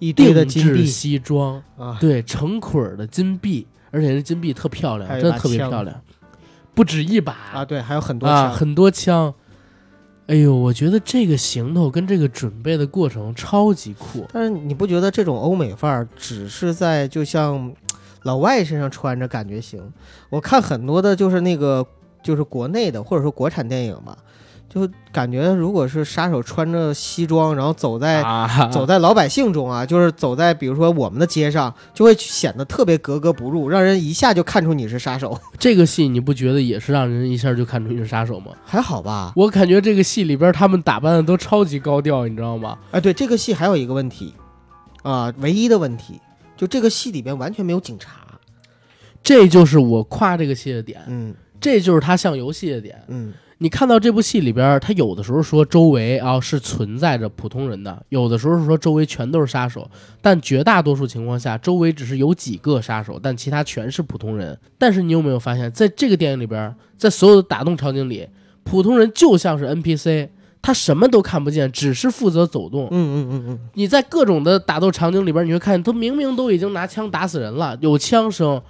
[0.00, 6.02] 一堆定的金币制西装，啊，对，成捆儿的金币，而且这金币特漂亮，真的特别漂亮，
[6.74, 9.32] 不止一把啊，对，还有很多啊，枪，很多枪。
[10.26, 14.24] 哎呦，我觉得这个行头跟这个准备的过程超级酷。
[14.32, 17.74] 但是你不觉得这种欧美范儿只是在就像
[18.22, 19.82] 老外身上穿着感觉行？
[20.28, 21.84] 我看很多的就是那个
[22.22, 24.16] 就是国内的或者说国产电影吧，
[24.72, 35.36] 就感觉如果是杀手穿着西装，然后走在、啊， 走在老百姓中啊，就是走在比如说我们的街上，就会显得特别格格不入，让人一下就看出你是杀手。
[35.58, 38.52] 这个戏你不觉得也是让人一下就看出你是杀手吗？
[38.64, 39.32] 还好吧？
[39.34, 42.78] 我感觉这个戏里边他们打扮的都超级高调，你知道吗？
[42.92, 44.32] 哎，对，这个戏还有一个问题
[45.02, 46.20] 啊，唯一的问题
[46.56, 48.20] 就这个戏里边完全没有警察。
[49.20, 53.02] 这就是我夸这个戏的点，嗯这就是它像游戏的点。
[53.08, 53.32] 嗯
[53.62, 59.86] 你看到这部戏里边，他有的时候说周围啊是存在着普通人的，有的时候是说周围全都是杀手，
[60.22, 64.58] 但绝大多数情况下，周围只是有几个杀手，但其他全是普通人。
[64.78, 68.26] 但是你有没有发现，在这个电影里边，在所有的打斗场景里，
[68.64, 70.30] 普通人就像是 NPC，
[70.62, 72.90] 他什么都看不见，只是负责走动嗯。
[72.90, 78.62] 嗯嗯嗯，你在各种的打斗场景里边，你会看见他明明都已经拿枪打死人了，有枪声，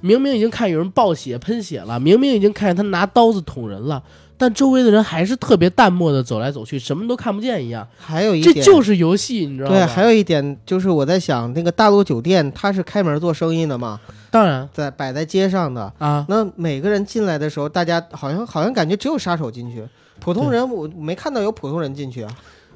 [0.00, 4.02] 明明已经看有人爆血喷血了，明明已经看见他拿刀子捅人了，
[4.38, 7.86] 但周围的人还是特别淡漠的走来走去，什么都看不见一样。
[7.98, 9.76] 还有一点就是游戏，你知道吗？
[9.76, 15.92] 对，还有一点就是我在想，那个大陆酒店它是开门做生意的嘛，当然在摆在街上的。
[15.98, 19.84] 啊，那每个人进来的时候，大家好像好像感觉只有杀手进去，
[20.20, 22.30] 普通人我没看到有普通人进去啊。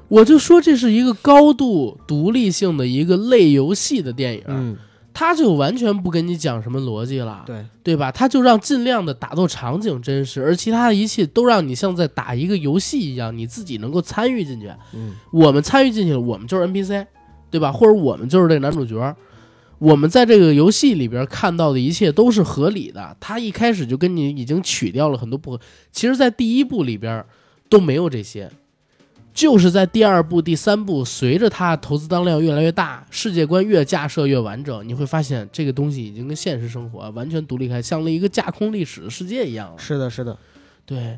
[0.09, 4.77] 我就说这是一个高度独立性的一个类游戏的电影，嗯，
[5.13, 7.43] 他就完全不跟你讲什么逻辑了。
[7.45, 8.11] 对，对吧？
[8.11, 14.71] 他就让尽量的打斗场景真实，而其他的一切都让你像在打一个游戏一样，你自己能够参与进去。
[14.93, 17.05] 嗯我们参与进去了，我们就是 NPC，
[17.51, 17.71] 对吧？
[17.71, 19.15] 或者我们就是这个男主角。
[19.79, 23.17] 我们在这个游戏里边看到的一切都是合理的。
[23.19, 25.59] 他一开始就跟你已经取掉了很多不合，
[25.91, 27.25] 其实，在第一部里边
[27.69, 28.49] 都没有这些，
[29.33, 39.77] 就是在第二部、第三部，随着他投资当量越来越大，世界观越架设越完整，你会发现这个东西已经跟现实生活完全独立开，像了一个架空历史的世界一样了。
[39.77, 40.37] 是的，是的，
[40.85, 41.17] 对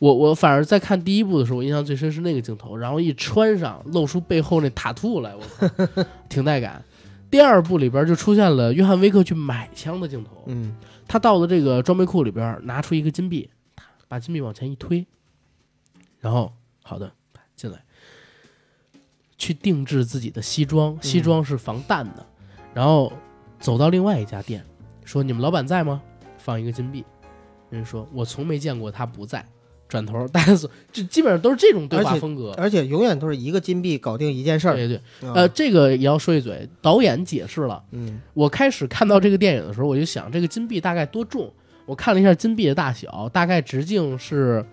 [0.00, 6.84] 我，我反而在看第一部的时候，我印象最深是那个镜头，然后一穿上，露出背后那塔兔来，我靠，挺带感。
[7.30, 10.74] 第二部里边就出现了约翰威克去买枪的镜头，嗯
[11.06, 13.48] 他到了这个装备库里边，拿出一个金币，
[14.08, 15.06] 把金币往前一推，
[16.20, 16.52] 然后
[16.82, 17.12] 好的
[17.62, 17.78] 进来，
[19.38, 22.26] 去定制自己的西装，西装是防弹的，
[22.74, 23.12] 然后
[23.60, 24.64] 走到另外一家店，
[25.04, 26.02] 说你们老板在吗？
[26.38, 27.04] 放一个金币，
[27.70, 29.46] 人说我从没见过他不在。
[29.88, 32.54] 转头，大家说，这基本上都是这种对话风格。
[32.56, 34.74] 而且永远都是一个金币搞定一件事儿。
[34.74, 34.96] 对对，
[35.28, 37.84] 啊呃，，这个也要说一嘴，导演解释了。
[37.90, 41.52] 嗯我开始看到这个电影的时候，我就想这个金币大概多重？
[41.84, 44.64] 我看了一下金币的大小，大概直径是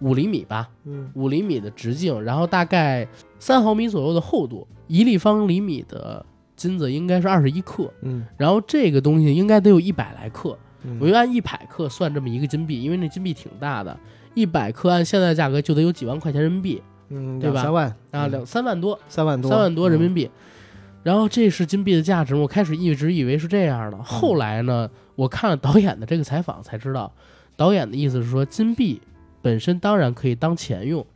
[0.00, 1.10] 五厘米吧，嗯。
[1.14, 3.06] 五厘米的直径，然后大概
[3.38, 6.24] 三毫米左右的厚度，一立方厘米的
[6.54, 8.26] 金子应该是二十一克，嗯。
[8.36, 13.98] 然后这个东西应该得有一百来克，嗯，我就按一百克算这么一个金币，因为那金币挺大的，
[14.34, 18.30] 一百克按现在价格就得有几万块钱人民币嗯对吧三万啊，嗯。
[18.30, 20.24] 两三万多，三万多三万多人民币。
[20.24, 20.30] 币。
[21.02, 27.12] 然后这是金币的价值，我开始一直以为是这样的，后来呢，我看了导演的这个采访才知道，
[27.56, 29.00] 导演的意思是说，金币
[29.46, 31.06] 本身当然可以当钱用，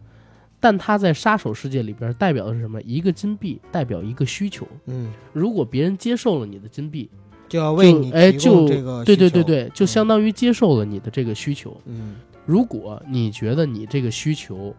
[0.61, 2.81] 但它在杀手世界里边代表的是什么？
[2.83, 7.11] 一个金币代表一个需求，嗯，如果别人接受了你的金币，
[7.49, 11.77] 就要为你哎就这个对对对对，就相当于接受了你的这个需求。
[11.87, 12.15] 嗯
[12.47, 14.73] 如果你觉得你这个需求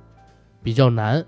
[0.64, 1.22] 比较难，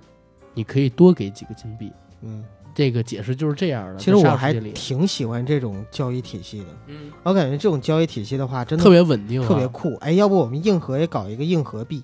[0.53, 1.91] 你可以多给几个金币。
[2.21, 2.41] 嗯，
[2.73, 3.99] 这个解释就是这样的。
[3.99, 6.65] 其实我还挺喜欢这种交易体系的。
[6.87, 9.95] 嗯，我感觉这种交易体系的话，真的特别稳定、啊，特别酷。
[9.97, 12.01] 哎，要不我们硬核也搞一个硬核币？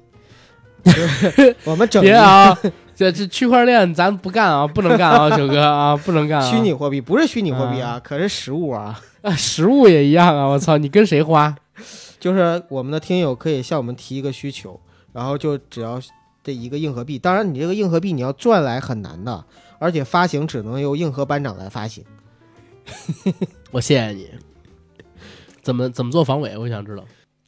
[0.93, 2.57] 就 是我们整别啊！
[2.95, 6.51] 这这区块链咱不干啊，不能干啊， 九哥啊，不能干、啊。
[6.51, 8.99] 虚拟货币，不是虚拟货币啊，可是实物啊。
[9.21, 10.45] 啊，实物也一样啊！
[10.45, 11.55] 我操，你跟谁花？
[12.19, 14.79] 就是我们的听友可以向我们提一个需求，
[15.13, 16.01] 然后就只要
[16.43, 17.17] 这一个硬核币。
[17.17, 19.45] 当然，你这个硬核币你要赚来很难的，
[19.79, 22.03] 而且发行只能由硬核班长来发行。
[23.71, 24.29] 我谢谢你。
[25.61, 26.57] 怎么怎么做防伪？
[26.57, 27.03] 我想知道。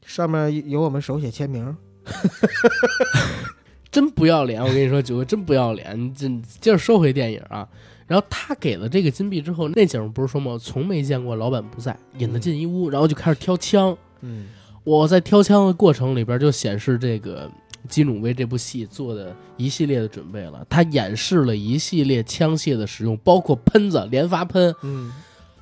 [0.06, 1.76] 上面有我们手写签名。
[3.92, 4.62] 真不要脸！
[4.64, 6.00] 我跟你说，九哥真不要脸。
[6.00, 6.28] 你这
[6.60, 7.68] 接着说回电影啊。
[8.08, 10.58] 然后他给了这个金币之后，那景儿不是说吗？
[10.62, 13.98] 从没见过老板不在，引他进一屋，然后就开始挑枪。
[14.22, 14.48] 嗯
[14.84, 17.50] 我在挑枪的过程里边就显示这个
[17.88, 20.66] 基努为这部戏做的一系列的准备了。
[20.70, 25.12] 他演示了一系列枪械的使用，包括喷子、连发喷、嗯，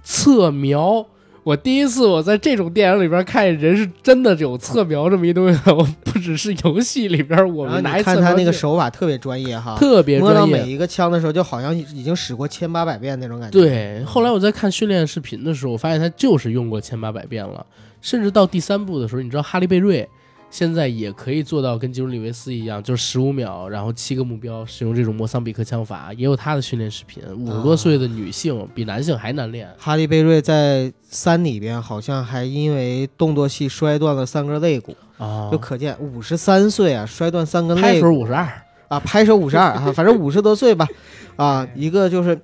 [0.04, 1.06] 侧瞄。
[1.50, 10.64] 我第一次我在这种电影里边看见人是真的有侧瞄这么一东西，我不只是游戏里边我们看他那个手法特别专业哈，特别摸到专业。
[10.64, 17.66] 每一个枪的时候，就好像已经使过千八百遍那种感觉。，对，后来我在看训练视频的时候，我发现他就是用过千八百遍了，
[18.00, 20.08] 甚至到第三部的时候，你知道哈利贝瑞
[20.52, 27.24] 现在也可以做到跟基努里维斯一样，就是十五秒，然后七个目标，使用这种莫桑比克枪法，也有他的训练视频。
[27.38, 29.70] 五十多岁的女性比男性还难练。
[29.78, 40.88] 哈利贝瑞在三里边好像还因为动作戏摔断了三根肋骨，啊就可见五十三岁啊，摔断三根肋骨拍手五十二，啊，拍手五十二啊，反正五十多岁吧，
[41.38, 42.40] 啊，一个就是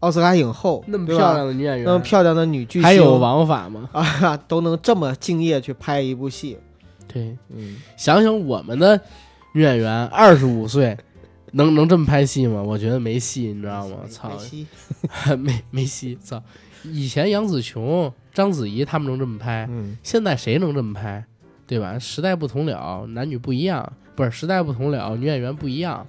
[0.00, 3.88] 奥斯卡影后，那么漂亮的女演员，那么漂亮的女巨星，还有王法吗？
[3.92, 6.58] 啊，都能这么敬业去拍一部戏，
[7.16, 9.00] 对，嗯，想想我们的
[9.54, 10.94] 女演员二十五岁，
[11.52, 12.62] 能能这么拍戏吗？
[12.62, 14.00] 我觉得没戏，你知道吗？
[14.10, 14.30] 操，
[15.38, 16.42] 没 没戏，操！
[16.84, 21.24] 以前杨紫琼、章子怡他们能这么拍，嗯，现在谁能这么拍？
[21.66, 21.98] 对吧？
[21.98, 26.06] 时代不同了，男女不一样，不是时代不同了，女演员不一样。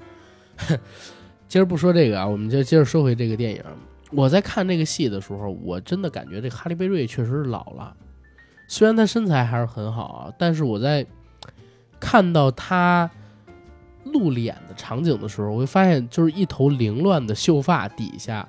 [1.47, 3.63] 今儿不说这个啊，我们就接着说回这个电影。
[4.11, 7.95] 我在看这个戏的时候，我真的感觉这哈利贝瑞确实是老了，
[8.67, 11.05] 虽然他身材还是很好啊，但是我在
[11.99, 13.09] 看到他
[14.03, 18.47] 露脸的场景的时候，我会发现，就是一头凌乱的秀发底下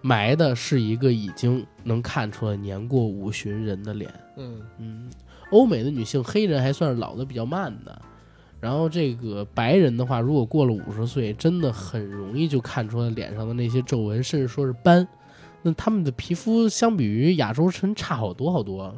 [0.00, 4.10] 埋的是一个已经能看出来年过五旬人的脸。
[4.36, 5.10] 嗯，嗯，
[5.50, 8.00] 欧美的女性，黑人还算是老的比较慢的，
[8.60, 15.06] 然后这个白人的话，如果过了五十岁，真的很容易就看出来脸上的那些皱纹，甚至说是斑。
[15.62, 18.94] 那他们的皮肤相比于亚洲人差好多好多。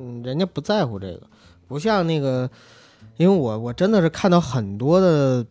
[0.00, 1.20] 嗯，人家不在乎这个，
[1.68, 2.50] 不像那个，
[3.18, 5.44] 因为我我真的是看到很多的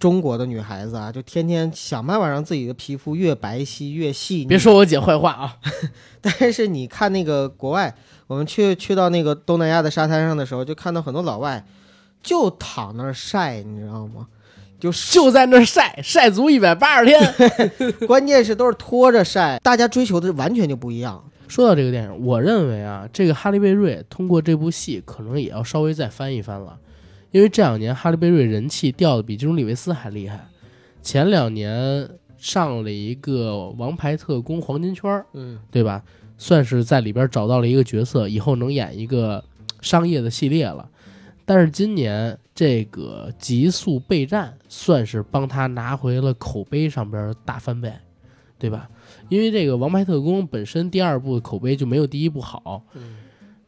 [0.00, 4.46] 中国的女孩子啊，就天天想办法让自己的皮肤越白皙越细腻。
[4.46, 5.56] 别，说我姐坏话啊！
[6.20, 7.94] 但是你看那个国外，
[8.26, 11.64] 我们去去到那个东南亚的沙滩上的时候，就看到很多老外
[12.22, 14.26] 就躺那儿晒，你知道吗？
[14.80, 17.34] 就就在那儿晒晒足一百八十天。
[18.06, 21.24] 关键是都是拖着晒，大家追求的完全就不一样。
[21.46, 26.78] 说到这个电影，我认为啊，这个哈利贝瑞通过这部戏，可能也要稍微再翻一翻了，
[27.30, 30.46] 因为这两年哈利贝瑞人气掉的比基努里维斯还厉害。
[31.02, 36.02] 前两年上了一个《王牌特工》黄金圈儿，嗯对吧？
[36.36, 39.44] 算是在里边找到了一个角色，以后能演一个
[39.80, 40.88] 商业的系列了。
[41.44, 47.92] 但是今年这个《极速备战》算是帮他拿回了口碑上边的大翻倍，
[48.58, 48.88] 对吧？
[49.34, 53.16] 因为这个《王牌特工》本身第二部的口碑就没有第一部好，嗯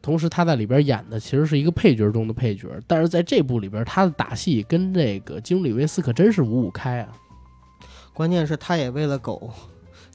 [0.01, 7.09] 同时他在里边演的其实是一个配角中的配角，但是在这部里边他的打戏跟这个基努里维斯可真是五五开啊！
[8.13, 9.51] 关键是他也为了狗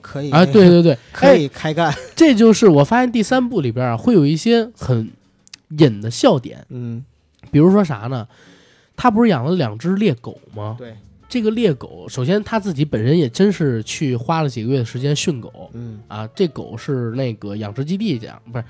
[0.01, 1.95] 可以啊，对对对，可哎以开干。
[2.17, 5.11] 这就是我发现第三部里边啊会有一些很
[5.79, 7.05] 引的笑点，嗯，
[7.51, 8.27] 比如说啥呢？
[8.97, 10.77] 他不是养了两只猎狗吗？
[10.79, 10.97] 对，
[11.33, 16.29] 这个猎狗，首先他自己本身也真是去花了几个月的时间训狗嗯啊。
[16.35, 18.65] 这狗是那个养殖基地养，不是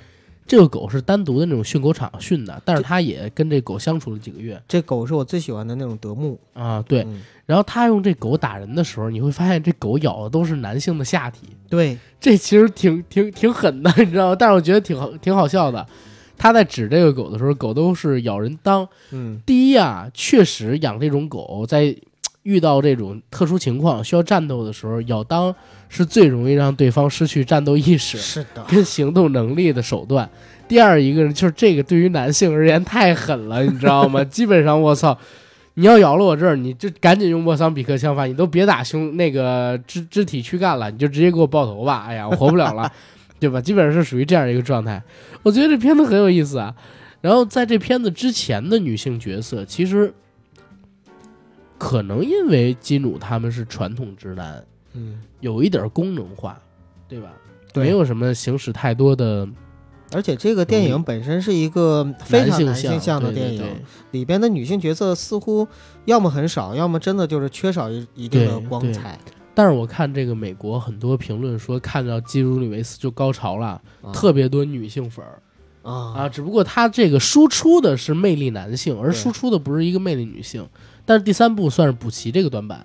[0.47, 6.39] 这个狗是单独的那种训狗场训的，但是他也跟这狗相处了几个月这狗是我最喜欢的那种德牧。
[6.55, 6.81] 啊。
[6.87, 14.37] 对，嗯然后他用这狗打人的时候，你会发现这狗咬的都是男性的下体，对，这其实挺挺挺狠的，你知道吗？
[14.39, 15.85] 但是我觉得挺好挺好笑的。
[16.39, 18.87] 他在指这个狗的时候，狗都是咬人裆。
[19.11, 21.95] 嗯第一啊，确实养这种狗在
[22.43, 25.55] 遇到这种特殊情况需要战斗的时候，咬裆
[25.89, 30.29] 是最容易让对方失去战斗意识是的，跟行动能力的手段。
[30.67, 34.25] 第二一个就是这个对于男性而言太狠了，你知道吗？
[34.27, 35.17] 基本上我操，
[35.75, 42.07] 你要咬了我这儿，你就赶紧用莫桑比克枪法，你都别打胸那个肢肢体躯干了，你就直接给我爆头吧。
[42.09, 42.91] 哎呀，我活不了了，
[43.39, 43.61] 对吧？
[43.61, 45.03] 基本上是属于这样一个状态。
[45.43, 46.75] 我觉得这片子很有意思啊。
[47.21, 50.13] 然后在这片子之前的女性角色，其实
[51.83, 56.57] 可能因为金主他们是传统直男，嗯，有一点功能化，
[57.09, 57.33] 对吧？
[57.73, 59.49] 对没有什么行使太多的
[60.13, 65.67] 而且这个电影本身是一个非常男性性向的电影，对里边的女性角色似乎
[66.05, 69.19] 要么很少，要么真的就是缺少一一定的光彩。
[69.53, 75.43] 但是我看这个美国很多评论说，看到基努里维斯就高潮了，啊特别多女性粉儿
[75.83, 76.29] 啊啊。
[76.29, 80.65] 只不过他这个输出的是魅力男性，而输出的不是一个魅力女性。
[81.05, 82.79] 但是第三部算是补齐这个短板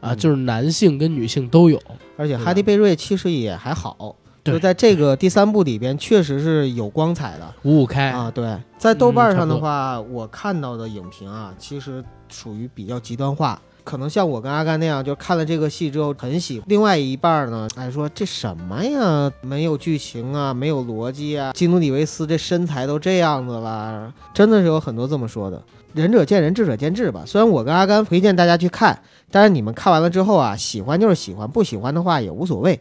[0.00, 1.80] 啊，嗯就是男性跟女性都有。
[2.16, 8.30] 而且哈迪贝瑞其实也还好，对就在这个第三部里边，确实是有光彩的五五开，啊。
[8.30, 13.60] 对，在豆瓣上的话，我看到的影评啊，其实属于比较极端化。
[13.82, 16.64] 可能像我跟阿甘那样，就看了这个戏之后很喜欢。
[16.68, 25.60] 另外一半呢，哎说这什么呀，没有剧情啊，没有逻辑啊，基努里维斯这身材都这样子了，真的是有很多这么说的。
[25.94, 27.24] 仁者见仁，智者见智吧。
[27.26, 32.80] 虽然我跟阿甘推荐大家去看，但是你们看完了之后啊，喜欢就是喜欢，不喜欢的话也无所谓，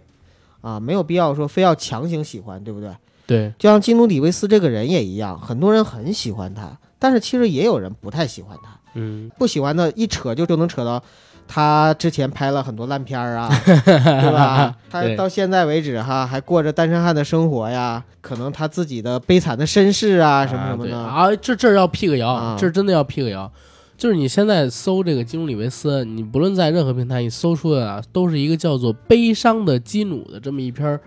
[0.61, 2.91] 啊，没有必要说非要强行喜欢，对不对？
[3.25, 8.71] 对，就像基努里维斯这个人也一样，很多人很喜欢他，但是其实也有人不太喜欢他。
[8.95, 11.03] 嗯，不喜欢的，一扯就就能扯到
[11.51, 14.75] 他之前拍了很多烂片儿啊， 对吧？
[14.87, 20.91] 他到现在为止哈，还过着单身汉的生活呀，可能他自己的悲惨的身世啊，什么什么的。
[20.91, 23.51] 对啊，这这儿要辟个谣，啊这儿真的要辟个谣。
[23.97, 30.97] 就是你现在搜这个基努里维斯，你不论在任何平台，你搜出的啊，都是一个叫做《悲伤的基努》的这么一篇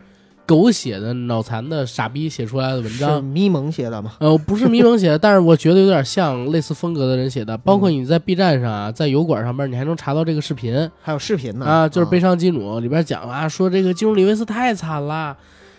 [0.52, 3.24] 狗血的、脑残的傻逼写出来的文是章。
[3.24, 4.12] 咪蒙写的吗？
[4.18, 7.56] 呃，不是迷蒙写的，但是我觉得有点像类似风格的人写的。
[7.56, 15.34] 包括你在 B 站上啊，在油管上面，你还能查到这个视频还有视频呢啊，就是《悲伤金主》里边讲啊，说这个基努里维斯太惨了。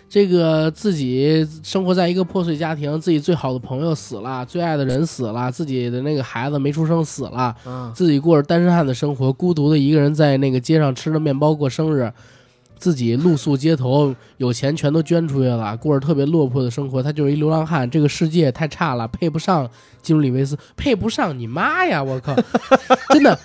[0.06, 12.12] 这个自己生活在一个破碎家庭，自己最好的朋友死了，最爱的人死了，自己的那个孩子没出生死了，啊，自己过着单身汉的生活，孤独的一个人在那个街上吃着面包过生日，
[12.78, 17.02] 自己露宿街头，有钱全都捐出去了，过着特别落魄的生活。
[17.02, 19.68] 他就是一流浪汉，这个世界太差了，配不上
[20.02, 22.02] 基努里维斯，配不上你妈呀！
[22.02, 22.34] 我靠，
[23.10, 23.38] 真的。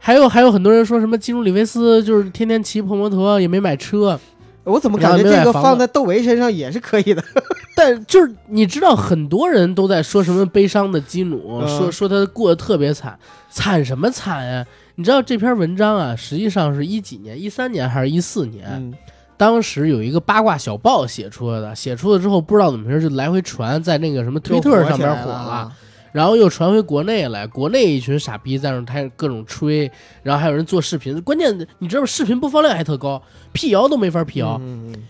[0.00, 4.18] 还有还有很多人说什么基努里维斯就是天天骑破摩托，也没买车，
[4.62, 7.22] 我怎么感觉这个放在窦唯身上也是可以的？
[7.74, 13.18] 但就是你知道，很多人都在说什么悲伤的基努，嗯说说他过得特别惨，
[13.50, 14.64] 惨什么惨呀？
[14.98, 18.66] 你知道这篇文章啊，实际上是一几年，一三年还是一四年？
[18.68, 18.92] 嗯
[19.36, 25.72] 当时有一个八卦小报写出来的，写出来之后不知道怎么回事，就来回传，在那个什么推特上面火了啊。
[26.10, 29.88] 然后又传回国内来，国内一群傻逼在那开各种吹，
[30.24, 32.06] 然后还有人做视频，关键你知道吗？
[32.06, 33.22] 视频播放量还特高，
[33.52, 34.58] 辟谣都没法辟谣。
[34.60, 35.02] 嗯嗯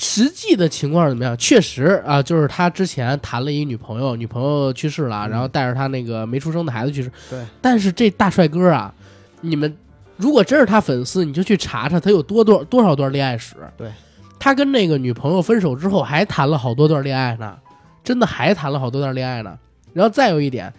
[0.00, 1.36] 实际的情况是怎么样？
[1.36, 7.10] 确实啊，就是他之前谈了一女朋友，女朋友去世了，嗯然后带着他那个没出生的孩子去世。
[7.30, 8.94] 对，但是这大帅哥啊，
[9.40, 9.76] 你们
[10.16, 13.54] 如果真是他粉丝，你就去查查他有多多多少段恋爱史。
[13.76, 13.90] 对，
[14.38, 17.56] 他跟那个女朋友分手之后，还谈了好多段恋爱呢，
[18.02, 19.58] 真的还谈了好多段恋爱呢。
[19.92, 20.72] 然后再有一点，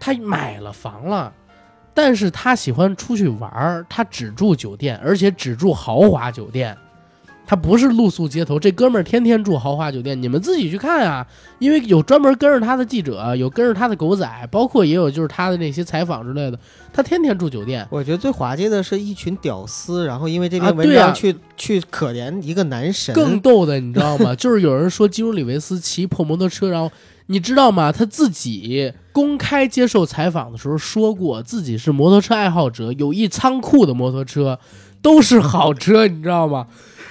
[0.00, 1.32] 他买了房了。
[1.94, 6.76] 但是他喜欢出去玩儿，他只住酒店，而且只住豪华酒店。
[7.52, 11.26] 他不是露宿街头，这哥们儿天天住豪华酒店，你们自己去看啊！
[11.58, 16.58] 因为有专门跟着他的记者，有跟着他的狗仔，包括也有就是他的那些采访之类的，
[16.94, 17.86] 他天天住酒店。
[17.90, 24.34] 我觉得最滑稽的是一群屌丝，然后因为这篇文章去、去可怜一个男神，更逗的，你知道吗？
[24.34, 26.90] 就是有人说基努里维斯骑破摩托车，然后
[27.26, 27.92] 你知道吗？
[27.92, 34.58] 他自己公开接受采访的时候说过，自己是摩托车爱好者，有一仓库的摩托车
[35.02, 36.66] 都是好车，你知道吗？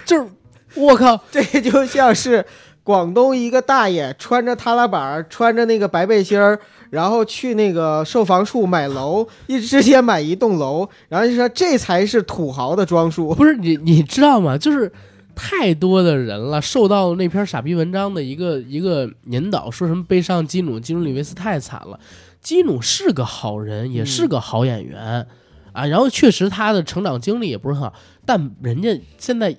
[0.06, 0.28] 就是
[0.76, 2.46] 我靠， 这就像是
[2.84, 13.34] 广东一个大爷穿着踏拉板儿，穿着那个白背心儿，然后去那个售房处买楼，一直接买一栋楼，然后就说这才是土豪的装束。
[13.36, 14.58] 不是你你知道吗？
[14.58, 14.92] 就是
[15.36, 22.00] 太多的人了，受到那篇傻逼文章的一个一个引导，说什么悲伤基努基努里维斯太惨了。
[22.42, 25.26] 基努是个好人，也是个好演员、
[25.74, 27.94] 啊，然后确实他的成长经历也不是很好，
[28.26, 29.56] 但人家现在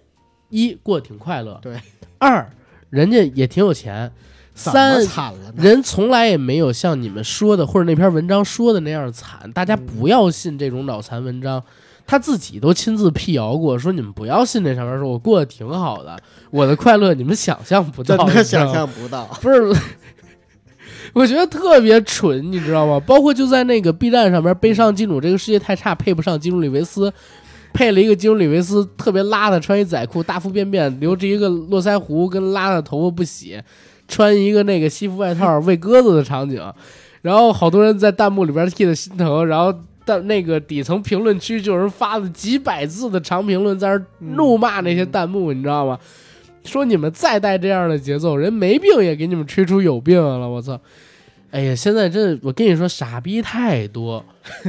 [0.52, 1.72] 一过得挺快乐，对；
[2.18, 2.48] 二
[2.90, 4.12] 人家也挺有钱，
[4.54, 5.54] 三惨了呢？
[5.56, 11.64] 人从来也没有像你们说的或者那篇文章说的那样惨，大家不要信这种脑残文章。
[12.04, 16.18] 他自己都亲自辟谣过，说你们不要信这上面说我过得挺好的，
[16.50, 19.24] 我的快乐你们想象不到，真的想象不到。
[19.40, 19.72] 不是，
[21.14, 23.00] 我觉得特别蠢，你知道吗？
[23.06, 27.10] 包括就在那个 B 站上面，悲伤金主这个世界太差，配不上基努里维斯，
[27.72, 33.60] 配了一个基努里维斯特别邋遢，穿一仔裤，大腹便便，留着一个络腮胡，跟邋遢头发不洗，
[34.06, 36.60] 穿一个那个西服外套喂鸽子的场景，
[37.22, 39.74] 然后好多人在弹幕里边替他心疼，然后。
[40.04, 44.04] 但那个底层评论区就有人发了几百字的长评论，在那
[44.34, 45.96] 怒骂那些弹幕，你知道吗？
[46.64, 50.76] 说你们再带这样的节奏，人没病也给你们吹出有病了，我操！
[51.52, 54.24] 哎呀，现在真的，我跟你说，傻逼太多，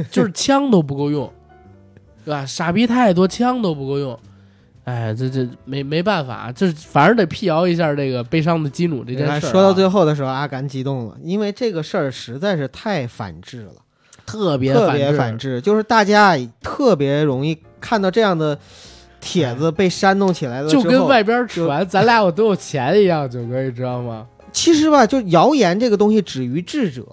[0.08, 1.28] 就是枪都不够用，
[2.24, 2.46] 对吧？
[2.46, 4.18] 傻逼太多，枪都不够用。
[4.84, 9.50] 哎，这这没没办法，这反正得辟谣一下这个悲伤的基努这件事、啊。
[9.50, 13.72] 说到最后的时候，阿甘激动了，因为这个事儿实在是太反智了，
[14.26, 18.58] 特别特别反反智，就是大家特别容易看到这样的
[19.22, 24.26] 帖子被煽动起来了就跟外边传咱俩我多有钱一样，九哥你知道吗？
[24.52, 27.06] 其实吧，就谣言这个东西止于智者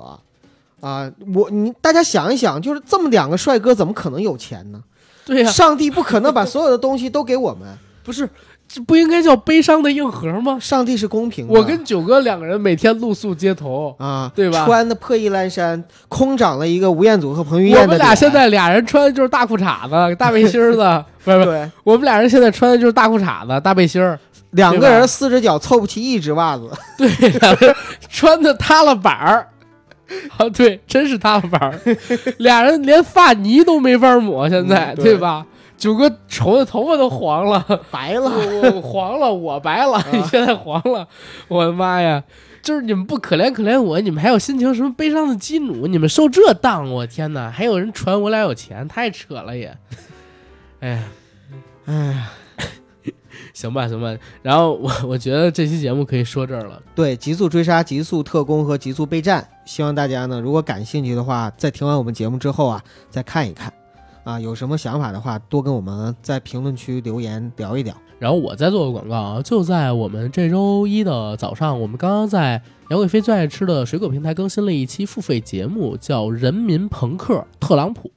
[0.81, 1.09] 啊。
[1.33, 4.83] 我你大家想一想，就是这么两个帅哥，怎么可能有钱呢？
[5.31, 7.67] 对呀、上帝不可能把所有的东西都给我们，
[8.03, 8.29] 不是
[8.67, 10.57] 这不应该叫悲伤的硬核吗？
[10.59, 11.53] 上帝是公平的。
[11.53, 14.65] 我跟九哥两个人每天露宿街头，啊，对吧？
[14.65, 21.71] 穿的破衣烂衫，空长了一个吴彦祖和彭于晏我们俩现在俩人穿的就是大裤衩子、 大背心儿子，不是不是，对。
[21.83, 24.19] 我们俩人现在穿的就是大裤衩子、大背心儿，
[24.51, 27.09] 两个人四只脚凑不齐一只袜子， 对，
[27.39, 27.75] 两个人
[28.09, 29.47] 穿的塌了板儿。
[30.37, 31.79] 啊，对，真是塌了板儿，
[32.39, 35.45] 俩人连发泥都没法抹，现在、嗯对对吧？
[35.77, 38.29] 九哥愁的头发都黄了，白了。
[38.81, 41.07] 黄了，我白了，你现在黄了，
[41.47, 42.23] 我的妈呀！
[42.61, 45.87] 就是你们不可怜可怜我，你们还有心情什么悲伤的基努？
[45.87, 47.49] 你们受这当，我天哪！
[47.49, 49.75] 还有人传我俩有钱，太扯了也。
[50.81, 51.03] 哎呀，
[51.85, 52.29] 哎呀，
[53.51, 56.79] 行吧行吧，然后我我觉得这期节目可以说这儿了。
[56.93, 63.71] 对，极速追杀、极速特工和极速备战，希望大家呢，如果感兴趣的话，在听完我们节目之后啊，再看一看。
[64.25, 67.95] 啊，有什么想法的话，多跟我们在评论区留言聊一聊。
[68.19, 78.11] 然后我再做个广告啊，就在我们这周一的早上，我们刚刚在杨贵妃最爱吃的水果平台更新了一期付费节目，叫《人民朋克特朗普》。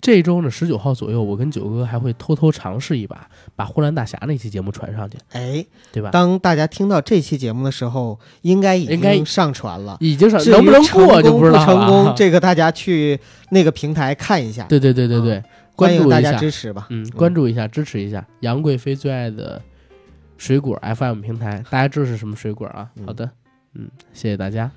[0.00, 6.10] 这周呢，十九号左右，我跟九哥还会偷偷尝试一把，把呼兰大侠那期节目传上去，哎，对吧？
[6.10, 9.96] 当大家听到这期节目的时候，应该已经上传了。
[10.00, 12.14] 已经上能不能过就不知道了不成功，啊。
[12.16, 13.20] 这个大家去
[13.50, 14.64] 那个平台看一下。
[14.64, 15.42] 对对对对对，
[15.76, 16.86] 关注一下，支持吧。
[16.90, 19.60] 嗯，关注一下，支持一下杨贵妃最爱的
[20.38, 22.90] 水果 FM 平台，大家知道是什么水果啊？
[22.96, 23.30] 嗯好的，
[23.74, 24.70] 嗯，谢谢大家。